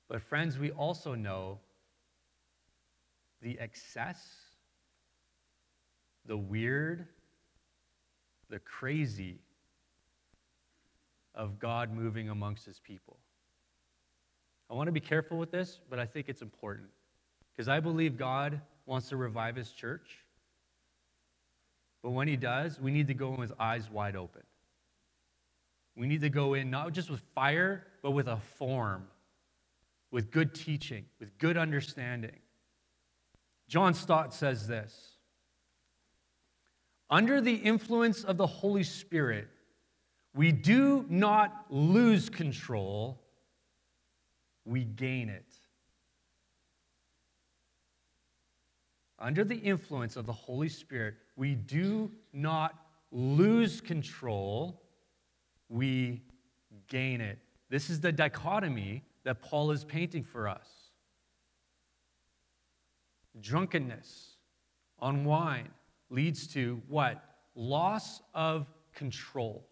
But, 0.07 0.21
friends, 0.21 0.59
we 0.59 0.69
also 0.69 1.15
know 1.15 1.57
the 3.41 3.57
excess, 3.59 4.21
the 6.25 6.37
weird, 6.37 7.07
the 8.49 8.59
crazy 8.59 9.39
of 11.33 11.59
God 11.59 11.91
moving 11.91 12.29
amongst 12.29 12.65
his 12.65 12.79
people. 12.79 13.17
I 14.69 14.73
want 14.73 14.87
to 14.87 14.91
be 14.91 14.99
careful 14.99 15.37
with 15.37 15.51
this, 15.51 15.79
but 15.89 15.99
I 15.99 16.05
think 16.05 16.29
it's 16.29 16.41
important 16.41 16.89
because 17.51 17.67
I 17.67 17.79
believe 17.79 18.17
God 18.17 18.61
wants 18.85 19.09
to 19.09 19.17
revive 19.17 19.55
his 19.55 19.71
church. 19.71 20.19
But 22.01 22.11
when 22.11 22.27
he 22.27 22.35
does, 22.35 22.79
we 22.79 22.91
need 22.91 23.07
to 23.07 23.13
go 23.13 23.33
in 23.33 23.39
with 23.39 23.53
eyes 23.59 23.89
wide 23.89 24.15
open. 24.15 24.43
We 25.95 26.07
need 26.07 26.21
to 26.21 26.29
go 26.29 26.53
in 26.53 26.71
not 26.71 26.93
just 26.93 27.09
with 27.09 27.21
fire, 27.35 27.85
but 28.01 28.11
with 28.11 28.27
a 28.27 28.37
form, 28.57 29.07
with 30.09 30.31
good 30.31 30.55
teaching, 30.55 31.05
with 31.19 31.37
good 31.37 31.57
understanding. 31.57 32.39
John 33.71 33.93
Stott 33.93 34.33
says 34.33 34.67
this 34.67 35.13
Under 37.09 37.39
the 37.39 37.55
influence 37.55 38.25
of 38.25 38.35
the 38.35 38.45
Holy 38.45 38.83
Spirit, 38.83 39.47
we 40.35 40.51
do 40.51 41.05
not 41.07 41.67
lose 41.69 42.29
control, 42.29 43.23
we 44.65 44.83
gain 44.83 45.29
it. 45.29 45.45
Under 49.17 49.45
the 49.45 49.55
influence 49.55 50.17
of 50.17 50.25
the 50.25 50.33
Holy 50.33 50.67
Spirit, 50.67 51.13
we 51.37 51.55
do 51.55 52.11
not 52.33 52.75
lose 53.09 53.79
control, 53.79 54.81
we 55.69 56.21
gain 56.89 57.21
it. 57.21 57.39
This 57.69 57.89
is 57.89 58.01
the 58.01 58.11
dichotomy 58.11 59.05
that 59.23 59.41
Paul 59.41 59.71
is 59.71 59.85
painting 59.85 60.25
for 60.25 60.49
us 60.49 60.80
drunkenness 63.39 64.37
on 64.99 65.25
wine 65.25 65.69
leads 66.09 66.47
to 66.47 66.81
what? 66.87 67.23
Loss 67.55 68.21
of 68.33 68.67
control. 68.93 69.67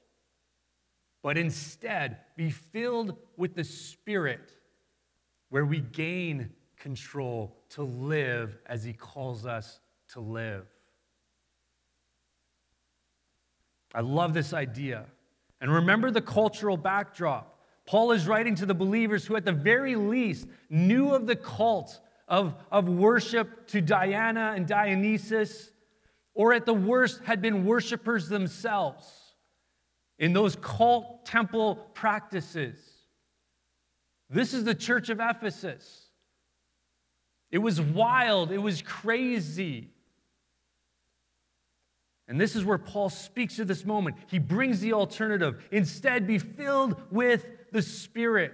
But 1.21 1.37
instead, 1.37 2.17
be 2.37 2.49
filled 2.49 3.15
with 3.35 3.55
the 3.55 3.63
Spirit, 3.63 4.53
where 5.49 5.65
we 5.65 5.81
gain 5.81 6.51
control 6.77 7.57
to 7.71 7.83
live 7.83 8.57
as 8.65 8.83
He 8.83 8.93
calls 8.93 9.45
us 9.45 9.79
to 10.13 10.21
live. 10.21 10.65
I 13.93 14.01
love 14.01 14.33
this 14.33 14.53
idea. 14.53 15.05
And 15.61 15.73
remember 15.73 16.09
the 16.09 16.21
cultural 16.21 16.77
backdrop. 16.77 17.59
Paul 17.85 18.11
is 18.11 18.27
writing 18.27 18.55
to 18.55 18.65
the 18.65 18.73
believers 18.73 19.25
who, 19.25 19.35
at 19.35 19.45
the 19.45 19.51
very 19.51 19.95
least, 19.95 20.47
knew 20.69 21.13
of 21.13 21.25
the 21.25 21.35
cult 21.35 21.99
of, 22.29 22.55
of 22.71 22.87
worship 22.87 23.67
to 23.67 23.81
Diana 23.81 24.53
and 24.55 24.67
Dionysus, 24.67 25.71
or 26.33 26.53
at 26.53 26.65
the 26.65 26.73
worst 26.73 27.21
had 27.25 27.41
been 27.41 27.65
worshipers 27.65 28.29
themselves 28.29 29.05
in 30.19 30.31
those 30.31 30.55
cult 30.61 31.25
temple 31.25 31.75
practices. 31.93 32.77
This 34.29 34.53
is 34.53 34.63
the 34.63 34.75
church 34.75 35.09
of 35.09 35.19
Ephesus. 35.19 36.05
It 37.51 37.57
was 37.57 37.81
wild, 37.81 38.51
it 38.51 38.59
was 38.59 38.81
crazy. 38.83 39.89
And 42.27 42.39
this 42.39 42.55
is 42.55 42.63
where 42.63 42.77
Paul 42.77 43.09
speaks 43.09 43.55
to 43.55 43.65
this 43.65 43.83
moment. 43.83 44.17
He 44.27 44.37
brings 44.37 44.81
the 44.81 44.93
alternative. 44.93 45.63
Instead, 45.71 46.27
be 46.27 46.37
filled 46.37 46.95
with 47.09 47.43
the 47.71 47.81
Spirit. 47.81 48.53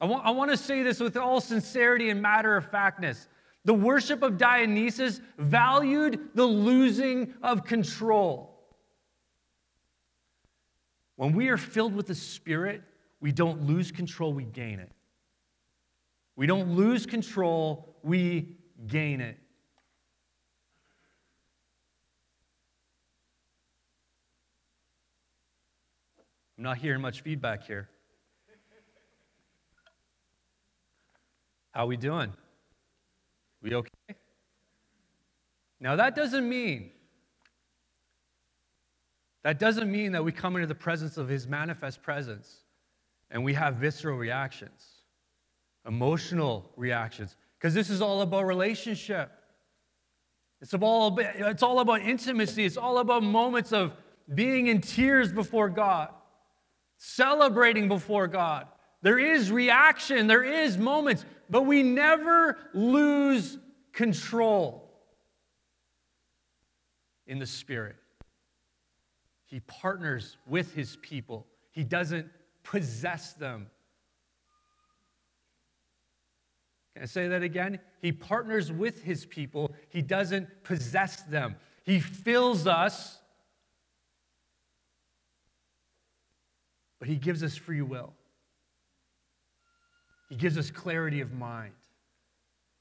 I 0.00 0.06
want, 0.06 0.24
I 0.24 0.30
want 0.30 0.50
to 0.50 0.56
say 0.56 0.82
this 0.82 0.98
with 0.98 1.16
all 1.16 1.40
sincerity 1.40 2.10
and 2.10 2.22
matter 2.22 2.56
of 2.56 2.70
factness. 2.70 3.28
The 3.64 3.74
worship 3.74 4.22
of 4.22 4.38
Dionysus 4.38 5.20
valued 5.36 6.30
the 6.34 6.46
losing 6.46 7.34
of 7.42 7.64
control. 7.64 8.58
When 11.16 11.32
we 11.34 11.48
are 11.48 11.58
filled 11.58 11.94
with 11.94 12.06
the 12.06 12.14
Spirit, 12.14 12.82
we 13.20 13.32
don't 13.32 13.66
lose 13.66 13.92
control, 13.92 14.32
we 14.32 14.44
gain 14.44 14.78
it. 14.78 14.90
We 16.36 16.46
don't 16.46 16.74
lose 16.74 17.04
control, 17.04 17.94
we 18.02 18.56
gain 18.86 19.20
it. 19.20 19.36
I'm 26.56 26.64
not 26.64 26.78
hearing 26.78 27.02
much 27.02 27.20
feedback 27.20 27.66
here. 27.66 27.90
How 31.72 31.86
we 31.86 31.96
doing? 31.96 32.32
We 33.62 33.74
okay? 33.74 33.90
Now 35.80 35.96
that 35.96 36.14
doesn't 36.14 36.48
mean 36.48 36.90
that 39.42 39.58
doesn't 39.58 39.90
mean 39.90 40.12
that 40.12 40.22
we 40.22 40.32
come 40.32 40.56
into 40.56 40.66
the 40.66 40.74
presence 40.74 41.16
of 41.16 41.28
his 41.28 41.46
manifest 41.46 42.02
presence 42.02 42.64
and 43.30 43.42
we 43.42 43.54
have 43.54 43.76
visceral 43.76 44.18
reactions, 44.18 44.86
emotional 45.86 46.70
reactions, 46.76 47.36
because 47.58 47.72
this 47.72 47.88
is 47.88 48.02
all 48.02 48.22
about 48.22 48.44
relationship. 48.44 49.30
It's 50.60 50.74
all, 50.74 51.06
about, 51.06 51.36
it's 51.36 51.62
all 51.62 51.80
about 51.80 52.02
intimacy. 52.02 52.66
It's 52.66 52.76
all 52.76 52.98
about 52.98 53.22
moments 53.22 53.72
of 53.72 53.94
being 54.34 54.66
in 54.66 54.82
tears 54.82 55.32
before 55.32 55.70
God, 55.70 56.10
celebrating 56.98 57.88
before 57.88 58.26
God. 58.26 58.66
There 59.02 59.18
is 59.18 59.50
reaction, 59.50 60.26
there 60.26 60.44
is 60.44 60.76
moments, 60.76 61.24
but 61.48 61.62
we 61.62 61.82
never 61.82 62.58
lose 62.74 63.58
control 63.92 64.90
in 67.26 67.38
the 67.38 67.46
Spirit. 67.46 67.96
He 69.46 69.60
partners 69.60 70.36
with 70.46 70.74
his 70.74 70.96
people, 70.96 71.46
he 71.70 71.82
doesn't 71.82 72.28
possess 72.62 73.32
them. 73.32 73.68
Can 76.94 77.04
I 77.04 77.06
say 77.06 77.28
that 77.28 77.42
again? 77.42 77.78
He 78.02 78.12
partners 78.12 78.70
with 78.70 79.02
his 79.02 79.24
people, 79.24 79.72
he 79.88 80.02
doesn't 80.02 80.62
possess 80.62 81.22
them. 81.22 81.56
He 81.84 82.00
fills 82.00 82.66
us, 82.66 83.18
but 86.98 87.08
he 87.08 87.16
gives 87.16 87.42
us 87.42 87.56
free 87.56 87.80
will. 87.80 88.12
He 90.30 90.36
gives 90.36 90.56
us 90.56 90.70
clarity 90.70 91.20
of 91.20 91.32
mind. 91.32 91.74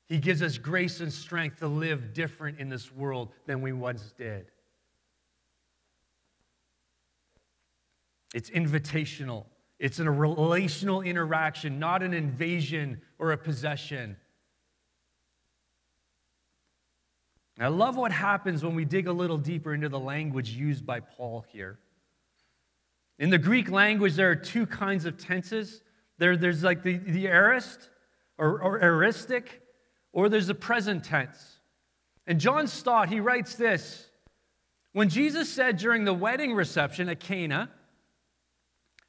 He 0.08 0.20
gives 0.20 0.42
us 0.42 0.58
grace 0.58 1.02
and 1.02 1.12
strength 1.12 1.60
to 1.60 1.68
live 1.68 2.14
different 2.14 2.60
in 2.60 2.70
this 2.70 2.92
world 2.92 3.30
than 3.46 3.62
we 3.62 3.74
once 3.74 4.14
did. 4.18 4.46
It's 8.34 8.50
invitational. 8.52 9.46
It's 9.80 10.00
a 10.00 10.10
relational 10.10 11.02
interaction, 11.02 11.80
not 11.80 12.04
an 12.04 12.14
invasion 12.14 13.02
or 13.18 13.32
a 13.32 13.38
possession. 13.38 14.16
I 17.60 17.68
love 17.68 17.98
what 17.98 18.12
happens 18.12 18.64
when 18.64 18.76
we 18.76 18.86
dig 18.86 19.08
a 19.08 19.12
little 19.12 19.38
deeper 19.38 19.74
into 19.74 19.90
the 19.90 20.00
language 20.00 20.52
used 20.52 20.86
by 20.86 21.00
Paul 21.02 21.46
here. 21.52 21.80
In 23.18 23.30
the 23.30 23.38
Greek 23.38 23.70
language, 23.70 24.16
there 24.16 24.30
are 24.30 24.36
two 24.36 24.66
kinds 24.66 25.06
of 25.06 25.18
tenses. 25.18 25.82
There, 26.20 26.38
there's 26.38 26.64
like 26.64 26.84
the, 26.84 26.98
the 26.98 27.28
aorist 27.28 27.90
or, 28.38 28.62
or 28.62 28.84
aoristic, 28.84 29.62
or 30.14 30.30
there's 30.30 30.48
the 30.48 30.56
present 30.56 31.04
tense. 31.04 31.60
And 32.28 32.40
John 32.40 32.68
Stott, 32.68 33.10
he 33.10 33.20
writes 33.20 33.56
this 33.56 34.08
When 34.94 35.10
Jesus 35.10 35.52
said 35.52 35.78
during 35.78 36.06
the 36.06 36.14
wedding 36.14 36.54
reception 36.54 37.10
at 37.10 37.20
Cana, 37.20 37.72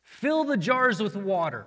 Fill 0.02 0.44
the 0.44 0.56
jars 0.56 1.00
with 1.00 1.14
water. 1.14 1.66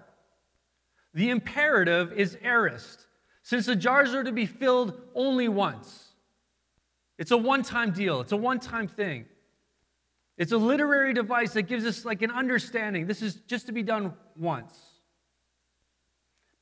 The 1.13 1.29
imperative 1.29 2.11
is 2.11 2.37
aorist, 2.43 3.07
since 3.41 3.67
the 3.67 3.75
jars 3.75 4.13
are 4.13 4.23
to 4.23 4.31
be 4.31 4.45
filled 4.45 4.99
only 5.15 5.47
once. 5.47 6.09
It's 7.17 7.31
a 7.31 7.37
one 7.37 7.63
time 7.63 7.91
deal, 7.91 8.21
it's 8.21 8.31
a 8.31 8.37
one 8.37 8.59
time 8.59 8.87
thing. 8.87 9.25
It's 10.37 10.51
a 10.51 10.57
literary 10.57 11.13
device 11.13 11.53
that 11.53 11.63
gives 11.63 11.85
us 11.85 12.05
like 12.05 12.21
an 12.21 12.31
understanding. 12.31 13.05
This 13.05 13.21
is 13.21 13.35
just 13.35 13.67
to 13.67 13.71
be 13.71 13.83
done 13.83 14.13
once. 14.35 14.92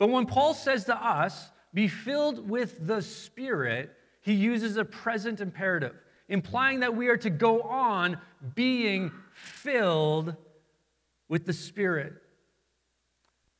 But 0.01 0.09
when 0.09 0.25
Paul 0.25 0.55
says 0.55 0.85
to 0.85 0.95
us, 0.95 1.51
be 1.75 1.87
filled 1.87 2.49
with 2.49 2.87
the 2.87 3.03
Spirit, 3.03 3.91
he 4.21 4.33
uses 4.33 4.77
a 4.77 4.83
present 4.83 5.41
imperative, 5.41 5.93
implying 6.27 6.79
that 6.79 6.95
we 6.95 7.09
are 7.09 7.17
to 7.17 7.29
go 7.29 7.61
on 7.61 8.17
being 8.55 9.11
filled 9.35 10.35
with 11.29 11.45
the 11.45 11.53
Spirit. 11.53 12.13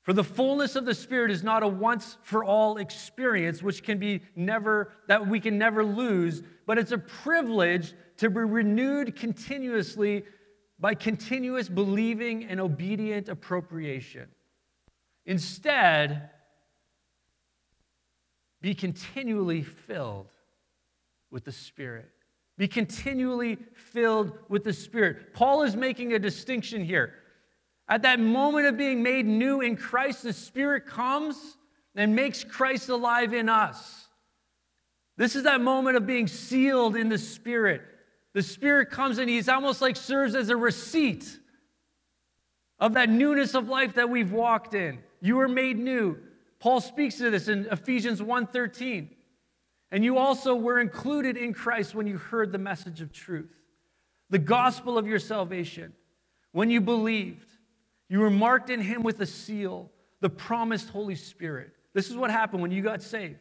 For 0.01 0.13
the 0.13 0.23
fullness 0.23 0.75
of 0.75 0.84
the 0.84 0.95
Spirit 0.95 1.30
is 1.30 1.43
not 1.43 1.62
a 1.62 1.67
once 1.67 2.17
for 2.23 2.43
all 2.43 2.77
experience, 2.77 3.62
which 3.62 3.84
can 3.84 3.99
be 3.99 4.23
never, 4.36 4.93
that 5.08 5.27
we 5.27 5.39
can 5.39 5.60
never 5.60 5.86
lose, 5.86 6.41
but 6.65 6.80
it's 6.80 6.91
a 6.91 6.97
privilege 6.97 7.93
to 8.17 8.32
be 8.32 8.39
renewed 8.39 9.15
continuously 9.15 10.23
by 10.80 10.95
continuous 10.95 11.69
believing 11.69 12.45
and 12.45 12.60
obedient 12.60 13.30
appropriation. 13.30 14.27
Instead, 15.25 16.29
be 18.62 18.73
continually 18.73 19.63
filled 19.63 20.29
with 21.29 21.43
the 21.45 21.51
Spirit. 21.51 22.10
Be 22.57 22.67
continually 22.67 23.57
filled 23.75 24.38
with 24.49 24.63
the 24.63 24.73
Spirit. 24.73 25.34
Paul 25.34 25.63
is 25.63 25.75
making 25.75 26.13
a 26.13 26.19
distinction 26.19 26.84
here. 26.84 27.13
At 27.88 28.03
that 28.03 28.19
moment 28.19 28.67
of 28.67 28.77
being 28.77 29.01
made 29.01 29.25
new 29.25 29.62
in 29.62 29.75
Christ, 29.75 30.23
the 30.23 30.34
Spirit 30.34 30.86
comes 30.86 31.57
and 31.95 32.15
makes 32.15 32.43
Christ 32.43 32.89
alive 32.89 33.34
in 33.34 33.49
us. 33.49 34.07
This 35.17 35.36
is 35.36 35.43
that 35.43 35.62
moment 35.62 35.97
of 35.97 36.05
being 36.05 36.27
sealed 36.27 36.95
in 36.95 37.10
the 37.10 37.17
Spirit. 37.17 37.81
The 38.34 38.43
Spirit 38.43 38.89
comes 38.91 39.17
and 39.17 39.29
He's 39.29 39.49
almost 39.49 39.81
like 39.81 39.95
serves 39.95 40.36
as 40.36 40.49
a 40.49 40.55
receipt 40.55 41.39
of 42.79 42.93
that 42.93 43.10
newness 43.10 43.53
of 43.55 43.69
life 43.69 43.95
that 43.95 44.10
we've 44.10 44.31
walked 44.31 44.73
in. 44.73 44.99
You 45.21 45.38
were 45.38 45.47
made 45.47 45.77
new. 45.77 46.17
Paul 46.60 46.81
speaks 46.81 47.17
to 47.17 47.29
this 47.29 47.47
in 47.47 47.67
Ephesians 47.71 48.21
1:13. 48.21 49.15
And 49.91 50.03
you 50.05 50.17
also 50.17 50.55
were 50.55 50.79
included 50.79 51.38
in 51.38 51.53
Christ 51.53 51.93
when 51.93 52.07
you 52.07 52.17
heard 52.17 52.51
the 52.51 52.57
message 52.57 53.01
of 53.01 53.12
truth, 53.12 53.62
the 54.29 54.39
gospel 54.39 54.97
of 54.97 55.05
your 55.05 55.19
salvation. 55.19 55.93
When 56.53 56.69
you 56.69 56.81
believed, 56.81 57.47
you 58.07 58.19
were 58.19 58.29
marked 58.29 58.69
in 58.69 58.79
him 58.81 59.03
with 59.03 59.19
a 59.19 59.25
seal, 59.25 59.91
the 60.21 60.29
promised 60.29 60.89
Holy 60.89 61.15
Spirit. 61.15 61.71
This 61.93 62.10
is 62.10 62.15
what 62.15 62.31
happened 62.31 62.62
when 62.62 62.71
you 62.71 62.81
got 62.81 63.01
saved. 63.01 63.39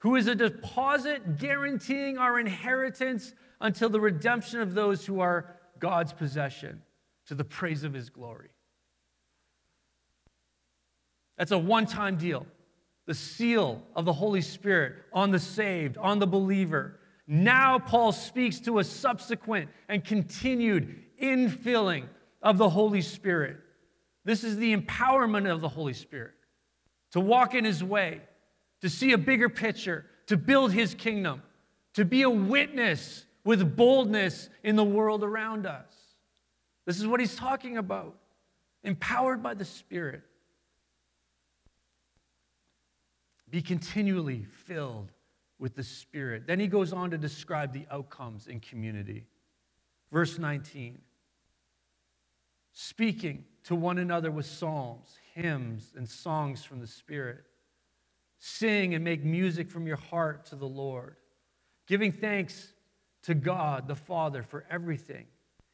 Who 0.00 0.16
is 0.16 0.26
a 0.26 0.34
deposit 0.34 1.38
guaranteeing 1.38 2.18
our 2.18 2.38
inheritance 2.38 3.34
until 3.60 3.88
the 3.88 4.00
redemption 4.00 4.60
of 4.60 4.74
those 4.74 5.04
who 5.06 5.20
are 5.20 5.56
God's 5.78 6.12
possession 6.12 6.82
to 7.26 7.34
the 7.34 7.44
praise 7.44 7.84
of 7.84 7.92
his 7.92 8.10
glory. 8.10 8.50
That's 11.38 11.52
a 11.52 11.58
one 11.58 11.86
time 11.86 12.16
deal. 12.16 12.46
The 13.06 13.14
seal 13.14 13.82
of 13.96 14.04
the 14.04 14.12
Holy 14.12 14.42
Spirit 14.42 14.96
on 15.12 15.30
the 15.30 15.38
saved, 15.38 15.96
on 15.96 16.18
the 16.18 16.26
believer. 16.26 17.00
Now, 17.26 17.78
Paul 17.78 18.12
speaks 18.12 18.60
to 18.60 18.80
a 18.80 18.84
subsequent 18.84 19.70
and 19.88 20.04
continued 20.04 21.04
infilling 21.22 22.06
of 22.42 22.58
the 22.58 22.68
Holy 22.68 23.00
Spirit. 23.00 23.56
This 24.24 24.44
is 24.44 24.56
the 24.56 24.76
empowerment 24.76 25.50
of 25.50 25.60
the 25.60 25.68
Holy 25.68 25.94
Spirit 25.94 26.32
to 27.12 27.20
walk 27.20 27.54
in 27.54 27.64
his 27.64 27.82
way, 27.82 28.20
to 28.82 28.90
see 28.90 29.12
a 29.12 29.18
bigger 29.18 29.48
picture, 29.48 30.04
to 30.26 30.36
build 30.36 30.72
his 30.72 30.94
kingdom, 30.94 31.42
to 31.94 32.04
be 32.04 32.22
a 32.22 32.30
witness 32.30 33.24
with 33.44 33.76
boldness 33.76 34.50
in 34.62 34.76
the 34.76 34.84
world 34.84 35.24
around 35.24 35.66
us. 35.66 35.90
This 36.86 36.98
is 36.98 37.06
what 37.06 37.20
he's 37.20 37.34
talking 37.34 37.78
about. 37.78 38.16
Empowered 38.84 39.42
by 39.42 39.54
the 39.54 39.64
Spirit. 39.64 40.22
Be 43.50 43.62
continually 43.62 44.44
filled 44.66 45.10
with 45.58 45.74
the 45.74 45.82
Spirit. 45.82 46.46
Then 46.46 46.60
he 46.60 46.66
goes 46.66 46.92
on 46.92 47.10
to 47.10 47.18
describe 47.18 47.72
the 47.72 47.86
outcomes 47.90 48.46
in 48.46 48.60
community. 48.60 49.26
Verse 50.12 50.38
19 50.38 50.98
speaking 52.80 53.44
to 53.64 53.74
one 53.74 53.98
another 53.98 54.30
with 54.30 54.46
psalms, 54.46 55.18
hymns, 55.34 55.92
and 55.96 56.08
songs 56.08 56.62
from 56.62 56.78
the 56.78 56.86
Spirit. 56.86 57.42
Sing 58.38 58.94
and 58.94 59.02
make 59.02 59.24
music 59.24 59.68
from 59.68 59.84
your 59.84 59.96
heart 59.96 60.46
to 60.46 60.54
the 60.54 60.68
Lord, 60.68 61.16
giving 61.88 62.12
thanks 62.12 62.72
to 63.24 63.34
God 63.34 63.88
the 63.88 63.96
Father 63.96 64.44
for 64.44 64.64
everything 64.70 65.26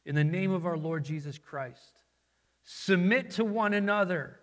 in 0.05 0.15
the 0.15 0.23
name 0.23 0.51
of 0.51 0.65
our 0.65 0.77
Lord 0.77 1.05
Jesus 1.05 1.37
Christ. 1.37 2.01
Submit 2.63 3.29
to 3.31 3.45
one 3.45 3.75
another 3.75 4.39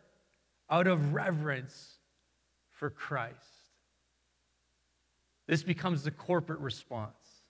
out 0.70 0.86
of 0.86 1.14
reverence 1.14 1.91
for 2.82 2.90
Christ. 2.90 3.36
This 5.46 5.62
becomes 5.62 6.02
the 6.02 6.10
corporate 6.10 6.58
response. 6.58 7.44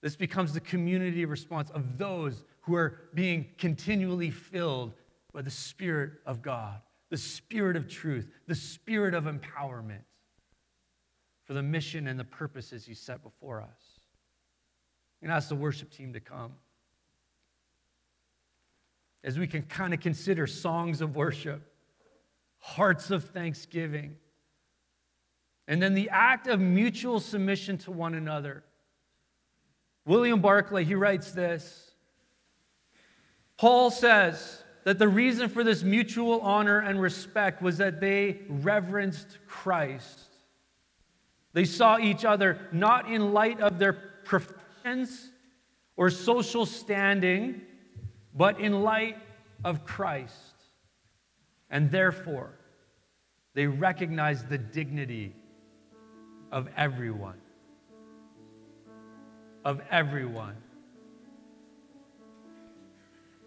This 0.00 0.14
becomes 0.14 0.52
the 0.52 0.60
community 0.60 1.24
response 1.24 1.70
of 1.70 1.98
those 1.98 2.44
who 2.60 2.76
are 2.76 3.00
being 3.14 3.46
continually 3.58 4.30
filled 4.30 4.92
by 5.32 5.42
the 5.42 5.50
Spirit 5.50 6.12
of 6.24 6.40
God, 6.40 6.80
the 7.10 7.16
Spirit 7.16 7.74
of 7.74 7.88
truth, 7.88 8.30
the 8.46 8.54
Spirit 8.54 9.12
of 9.12 9.24
empowerment 9.24 10.04
for 11.42 11.54
the 11.54 11.62
mission 11.64 12.06
and 12.06 12.16
the 12.16 12.22
purposes 12.22 12.86
He 12.86 12.94
set 12.94 13.24
before 13.24 13.60
us 13.60 13.98
and 15.20 15.32
ask 15.32 15.48
the 15.48 15.56
worship 15.56 15.90
team 15.90 16.12
to 16.12 16.20
come. 16.20 16.52
As 19.24 19.36
we 19.36 19.48
can 19.48 19.62
kind 19.62 19.92
of 19.92 19.98
consider 19.98 20.46
songs 20.46 21.00
of 21.00 21.16
worship, 21.16 21.60
hearts 22.60 23.10
of 23.10 23.24
thanksgiving, 23.30 24.14
and 25.66 25.82
then 25.82 25.94
the 25.94 26.10
act 26.10 26.46
of 26.46 26.60
mutual 26.60 27.20
submission 27.20 27.78
to 27.78 27.90
one 27.90 28.14
another. 28.14 28.64
William 30.06 30.40
Barclay, 30.40 30.84
he 30.84 30.94
writes 30.94 31.32
this. 31.32 31.92
Paul 33.56 33.90
says 33.90 34.62
that 34.84 34.98
the 34.98 35.08
reason 35.08 35.48
for 35.48 35.64
this 35.64 35.82
mutual 35.82 36.40
honor 36.40 36.80
and 36.80 37.00
respect 37.00 37.62
was 37.62 37.78
that 37.78 38.00
they 38.00 38.40
reverenced 38.48 39.38
Christ. 39.46 40.20
They 41.54 41.64
saw 41.64 41.98
each 41.98 42.24
other 42.24 42.68
not 42.72 43.10
in 43.10 43.32
light 43.32 43.60
of 43.60 43.78
their 43.78 43.92
profession 43.92 45.08
or 45.96 46.10
social 46.10 46.66
standing, 46.66 47.62
but 48.34 48.60
in 48.60 48.82
light 48.82 49.16
of 49.64 49.84
Christ. 49.84 50.34
And 51.70 51.90
therefore, 51.90 52.50
they 53.54 53.66
recognized 53.66 54.48
the 54.48 54.58
dignity 54.58 55.34
of 56.54 56.68
everyone. 56.76 57.34
Of 59.64 59.82
everyone. 59.90 60.54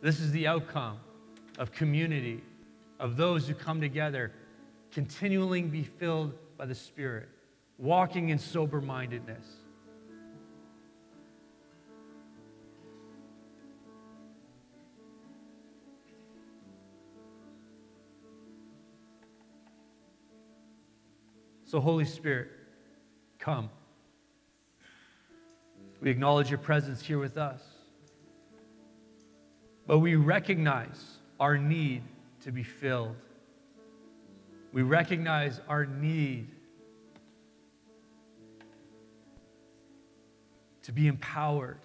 This 0.02 0.20
is 0.20 0.34
the 0.34 0.46
outcome 0.48 0.98
of 1.58 1.72
community, 1.72 2.43
of 3.00 3.15
those 3.15 3.48
who 3.48 3.54
come 3.54 3.80
together, 3.80 4.34
continually 4.91 5.62
be 5.62 5.84
filled 5.84 6.34
by 6.58 6.65
the 6.65 6.76
Spirit, 6.76 7.30
walking 7.78 8.28
in 8.28 8.38
sober 8.38 8.82
mindedness. 8.82 9.46
So, 21.63 21.80
Holy 21.80 22.06
Spirit, 22.06 22.57
come. 23.48 23.70
We 26.02 26.10
acknowledge 26.10 26.50
your 26.50 26.60
presence 26.60 27.02
here 27.02 27.18
with 27.18 27.38
us. 27.38 27.62
But 29.86 30.00
we 30.00 30.16
recognize 30.18 31.20
our 31.40 31.58
need 31.58 32.04
to 32.42 32.52
be 32.52 32.64
filled. 32.64 33.16
We 34.74 34.82
recognize 34.82 35.62
our 35.70 35.86
need 35.86 36.50
to 40.84 40.92
be 40.92 41.08
empowered. 41.08 41.80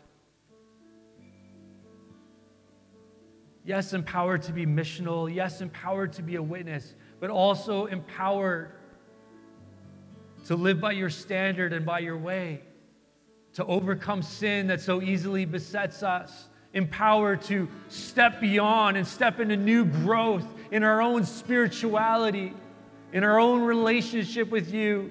Yes, 3.64 3.92
empowered 3.92 4.42
to 4.42 4.53
be 4.53 4.66
missional. 4.66 5.33
Yes, 5.33 5.61
empowered 5.61 6.12
to 6.14 6.22
be 6.22 6.35
a 6.35 6.42
witness, 6.42 6.96
but 7.20 7.31
also 7.31 7.87
empowered 7.87 8.72
to 10.52 10.56
live 10.56 10.82
by 10.82 10.92
your 10.92 11.08
standard 11.08 11.72
and 11.72 11.86
by 11.86 11.98
your 11.98 12.18
way, 12.18 12.60
to 13.54 13.64
overcome 13.64 14.20
sin 14.20 14.66
that 14.66 14.82
so 14.82 15.00
easily 15.00 15.46
besets 15.46 16.02
us, 16.02 16.50
empowered 16.74 17.40
to 17.40 17.66
step 17.88 18.38
beyond 18.38 18.98
and 18.98 19.06
step 19.06 19.40
into 19.40 19.56
new 19.56 19.86
growth 19.86 20.44
in 20.70 20.84
our 20.84 21.00
own 21.00 21.24
spirituality, 21.24 22.52
in 23.14 23.24
our 23.24 23.40
own 23.40 23.62
relationship 23.62 24.50
with 24.50 24.74
you. 24.74 25.10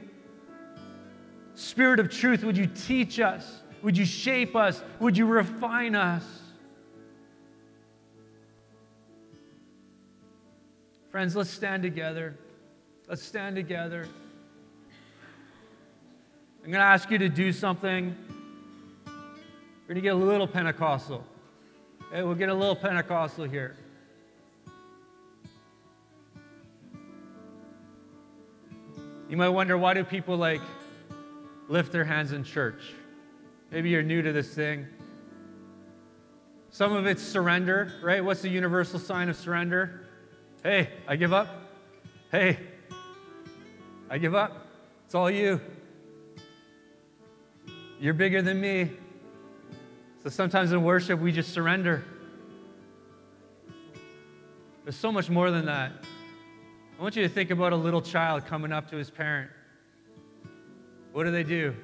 Spirit 1.56 2.00
of 2.00 2.12
truth, 2.12 2.44
would 2.44 2.56
you 2.56 2.68
teach 2.68 3.20
us? 3.20 3.64
Would 3.82 3.98
you 3.98 4.06
shape 4.06 4.56
us? 4.56 4.84
Would 5.00 5.18
you 5.18 5.26
refine 5.26 5.96
us? 5.96 6.24
Friends, 11.10 11.36
let's 11.36 11.50
stand 11.50 11.82
together. 11.82 12.38
Let's 13.08 13.24
stand 13.24 13.56
together. 13.56 14.08
I'm 16.64 16.70
going 16.70 16.80
to 16.80 16.86
ask 16.86 17.10
you 17.10 17.18
to 17.18 17.28
do 17.28 17.52
something. 17.52 18.16
We're 19.08 19.14
going 19.88 19.96
to 19.96 20.02
get 20.02 20.14
a 20.14 20.16
little 20.16 20.46
Pentecostal. 20.46 21.24
Hey, 22.12 22.22
we'll 22.22 22.36
get 22.36 22.50
a 22.50 22.54
little 22.54 22.76
Pentecostal 22.76 23.46
here. 23.46 23.76
You 29.28 29.38
might 29.38 29.50
wonder 29.50 29.76
why 29.76 29.96
do 29.96 30.04
people 30.04 30.38
like 30.38 30.62
lift 31.68 31.92
their 31.92 32.04
hands 32.04 32.32
in 32.32 32.44
church? 32.44 32.94
Maybe 33.72 33.90
you're 33.90 34.04
new 34.04 34.22
to 34.22 34.32
this 34.32 34.54
thing. 34.54 34.86
Some 36.70 36.94
of 36.94 37.08
it's 37.08 37.24
surrender, 37.24 37.92
right? 38.04 38.24
What's 38.24 38.44
the 38.44 38.50
universal 38.50 39.00
sign 39.00 39.30
of 39.30 39.36
surrender? 39.36 40.06
Hey, 40.62 40.90
I 41.08 41.16
give 41.16 41.34
up. 41.34 41.48
Hey, 42.32 42.60
I 44.12 44.20
give 44.20 44.36
up. 44.36 44.68
It's 45.06 45.16
all 45.16 45.32
you. 45.32 45.60
You're 48.02 48.16
bigger 48.16 48.42
than 48.42 48.60
me. 48.60 48.90
So 50.24 50.30
sometimes 50.30 50.72
in 50.72 50.84
worship, 50.84 51.20
we 51.20 51.32
just 51.32 51.54
surrender. 51.54 52.04
There's 54.84 54.96
so 54.96 55.12
much 55.12 55.30
more 55.30 55.52
than 55.52 55.68
that. 55.68 55.92
I 56.98 57.02
want 57.04 57.16
you 57.16 57.22
to 57.22 57.30
think 57.30 57.52
about 57.52 57.74
a 57.74 57.76
little 57.76 58.02
child 58.02 58.48
coming 58.48 58.72
up 58.72 58.90
to 58.90 58.96
his 58.96 59.12
parent. 59.12 59.52
What 61.14 61.26
do 61.26 61.32
they 61.32 61.44
do? 61.44 61.76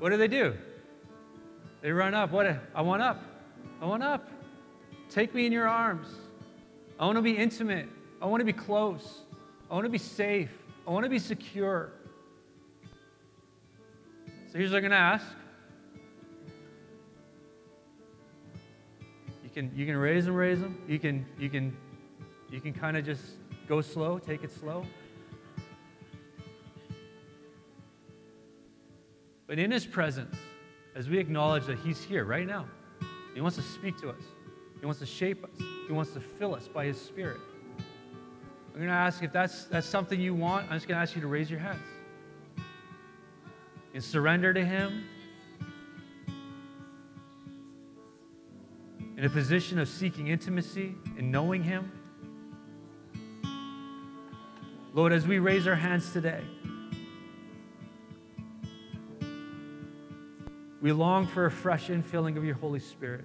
What 0.00 0.10
do 0.10 0.16
they 0.16 0.26
do? 0.26 0.54
They 1.80 1.92
run 1.92 2.12
up. 2.12 2.32
What? 2.32 2.46
I 2.74 2.82
want 2.82 3.00
up. 3.00 3.22
I 3.80 3.86
want 3.86 4.02
up. 4.02 4.28
Take 5.08 5.36
me 5.36 5.46
in 5.46 5.52
your 5.52 5.68
arms. 5.68 6.08
I 6.98 7.06
want 7.06 7.14
to 7.14 7.22
be 7.22 7.36
intimate. 7.36 7.88
I 8.20 8.26
want 8.26 8.40
to 8.40 8.44
be 8.44 8.52
close. 8.52 9.20
I 9.70 9.74
want 9.74 9.84
to 9.84 9.90
be 9.90 9.98
safe. 9.98 10.50
I 10.84 10.90
want 10.90 11.04
to 11.04 11.10
be 11.10 11.20
secure. 11.20 11.92
So 14.54 14.58
here's 14.58 14.70
what 14.70 14.76
I'm 14.76 14.82
going 14.82 14.92
to 14.92 14.96
ask. 14.98 15.26
You 19.42 19.50
can, 19.52 19.72
you 19.74 19.84
can 19.84 19.96
raise 19.96 20.26
them, 20.26 20.36
raise 20.36 20.60
them. 20.60 20.80
You 20.86 21.00
can, 21.00 21.26
you 21.40 21.50
can, 21.50 21.76
you 22.52 22.60
can 22.60 22.72
kind 22.72 22.96
of 22.96 23.04
just 23.04 23.24
go 23.68 23.80
slow, 23.80 24.20
take 24.20 24.44
it 24.44 24.52
slow. 24.52 24.86
But 29.48 29.58
in 29.58 29.72
his 29.72 29.84
presence, 29.84 30.36
as 30.94 31.08
we 31.08 31.18
acknowledge 31.18 31.66
that 31.66 31.80
he's 31.80 32.04
here 32.04 32.24
right 32.24 32.46
now, 32.46 32.66
he 33.34 33.40
wants 33.40 33.56
to 33.56 33.62
speak 33.62 34.00
to 34.02 34.10
us. 34.10 34.22
He 34.78 34.86
wants 34.86 35.00
to 35.00 35.06
shape 35.06 35.42
us. 35.42 35.64
He 35.88 35.92
wants 35.92 36.12
to 36.12 36.20
fill 36.20 36.54
us 36.54 36.68
by 36.68 36.84
his 36.84 37.00
spirit. 37.00 37.40
I'm 38.68 38.76
going 38.76 38.86
to 38.86 38.94
ask 38.94 39.20
if 39.20 39.32
that's, 39.32 39.64
that's 39.64 39.88
something 39.88 40.20
you 40.20 40.32
want. 40.32 40.70
I'm 40.70 40.76
just 40.76 40.86
going 40.86 40.96
to 40.96 41.02
ask 41.02 41.16
you 41.16 41.22
to 41.22 41.26
raise 41.26 41.50
your 41.50 41.58
hands 41.58 41.82
and 43.94 44.02
surrender 44.02 44.52
to 44.52 44.64
Him 44.64 45.04
in 49.16 49.24
a 49.24 49.30
position 49.30 49.78
of 49.78 49.88
seeking 49.88 50.26
intimacy 50.26 50.96
and 51.16 51.30
knowing 51.30 51.62
Him. 51.62 51.92
Lord, 54.92 55.12
as 55.12 55.26
we 55.26 55.38
raise 55.38 55.66
our 55.68 55.76
hands 55.76 56.12
today, 56.12 56.42
we 60.80 60.92
long 60.92 61.26
for 61.26 61.46
a 61.46 61.50
fresh 61.50 61.88
infilling 61.88 62.36
of 62.36 62.44
your 62.44 62.56
Holy 62.56 62.80
Spirit. 62.80 63.24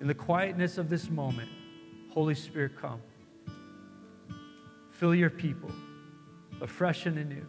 In 0.00 0.06
the 0.06 0.14
quietness 0.14 0.76
of 0.76 0.90
this 0.90 1.08
moment, 1.08 1.50
Holy 2.16 2.34
Spirit, 2.34 2.72
come. 2.80 3.02
Fill 4.92 5.14
your 5.14 5.28
people 5.28 5.70
afresh 6.62 7.04
and 7.04 7.18
anew. 7.18 7.44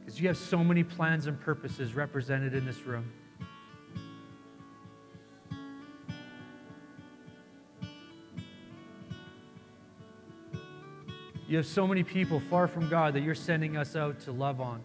Because 0.00 0.20
you 0.20 0.28
have 0.28 0.36
so 0.36 0.62
many 0.62 0.84
plans 0.84 1.28
and 1.28 1.40
purposes 1.40 1.94
represented 1.94 2.52
in 2.52 2.66
this 2.66 2.80
room. 2.82 3.10
You 11.48 11.56
have 11.56 11.64
so 11.64 11.86
many 11.86 12.02
people 12.02 12.38
far 12.38 12.68
from 12.68 12.90
God 12.90 13.14
that 13.14 13.22
you're 13.22 13.34
sending 13.34 13.78
us 13.78 13.96
out 13.96 14.20
to 14.20 14.32
love 14.32 14.60
on 14.60 14.82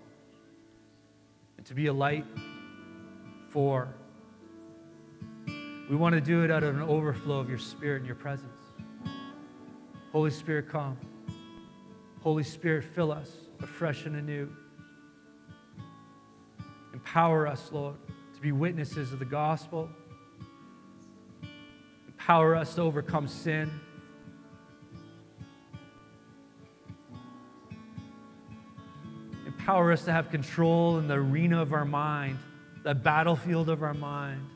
and 1.57 1.65
to 1.65 1.73
be 1.73 1.87
a 1.87 1.93
light 1.93 2.25
for. 3.49 3.93
We 5.89 5.97
want 5.97 6.15
to 6.15 6.21
do 6.21 6.43
it 6.43 6.51
out 6.51 6.63
of 6.63 6.75
an 6.75 6.81
overflow 6.81 7.39
of 7.39 7.49
your 7.49 7.57
spirit 7.57 7.97
and 7.97 8.05
your 8.05 8.15
presence. 8.15 8.51
Holy 10.13 10.31
Spirit, 10.31 10.69
come. 10.69 10.97
Holy 12.21 12.43
Spirit, 12.43 12.85
fill 12.85 13.11
us 13.11 13.29
afresh 13.61 14.05
and 14.05 14.15
anew. 14.15 14.49
Empower 16.93 17.47
us, 17.47 17.69
Lord, 17.71 17.95
to 18.33 18.41
be 18.41 18.53
witnesses 18.53 19.11
of 19.11 19.19
the 19.19 19.25
gospel. 19.25 19.89
Empower 22.07 22.55
us 22.55 22.75
to 22.75 22.81
overcome 22.81 23.27
sin. 23.27 23.69
Empower 29.45 29.91
us 29.91 30.05
to 30.05 30.13
have 30.13 30.31
control 30.31 30.97
in 30.99 31.09
the 31.09 31.15
arena 31.15 31.61
of 31.61 31.73
our 31.73 31.85
mind, 31.85 32.39
the 32.83 32.95
battlefield 32.95 33.69
of 33.69 33.83
our 33.83 33.93
mind 33.93 34.47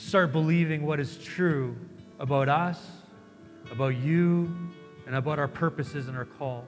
start 0.00 0.32
believing 0.32 0.86
what 0.86 0.98
is 0.98 1.18
true 1.18 1.76
about 2.18 2.48
us, 2.48 2.80
about 3.70 3.96
you, 3.96 4.54
and 5.06 5.14
about 5.14 5.38
our 5.38 5.48
purposes 5.48 6.08
and 6.08 6.16
our 6.16 6.24
call. 6.24 6.66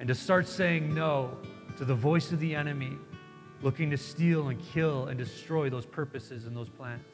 And 0.00 0.08
to 0.08 0.14
start 0.14 0.48
saying 0.48 0.94
no 0.94 1.36
to 1.76 1.84
the 1.84 1.94
voice 1.94 2.32
of 2.32 2.40
the 2.40 2.54
enemy 2.54 2.92
looking 3.60 3.90
to 3.90 3.96
steal 3.96 4.48
and 4.48 4.60
kill 4.72 5.06
and 5.06 5.18
destroy 5.18 5.68
those 5.68 5.86
purposes 5.86 6.46
and 6.46 6.56
those 6.56 6.68
plans. 6.68 7.04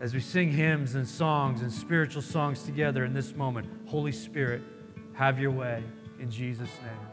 As 0.00 0.14
we 0.14 0.20
sing 0.20 0.50
hymns 0.50 0.94
and 0.94 1.06
songs 1.06 1.60
and 1.60 1.70
spiritual 1.70 2.22
songs 2.22 2.62
together 2.62 3.04
in 3.04 3.12
this 3.12 3.34
moment, 3.34 3.68
Holy 3.86 4.12
Spirit, 4.12 4.62
have 5.12 5.38
your 5.38 5.50
way 5.50 5.82
in 6.20 6.30
Jesus' 6.30 6.70
name. 6.84 7.09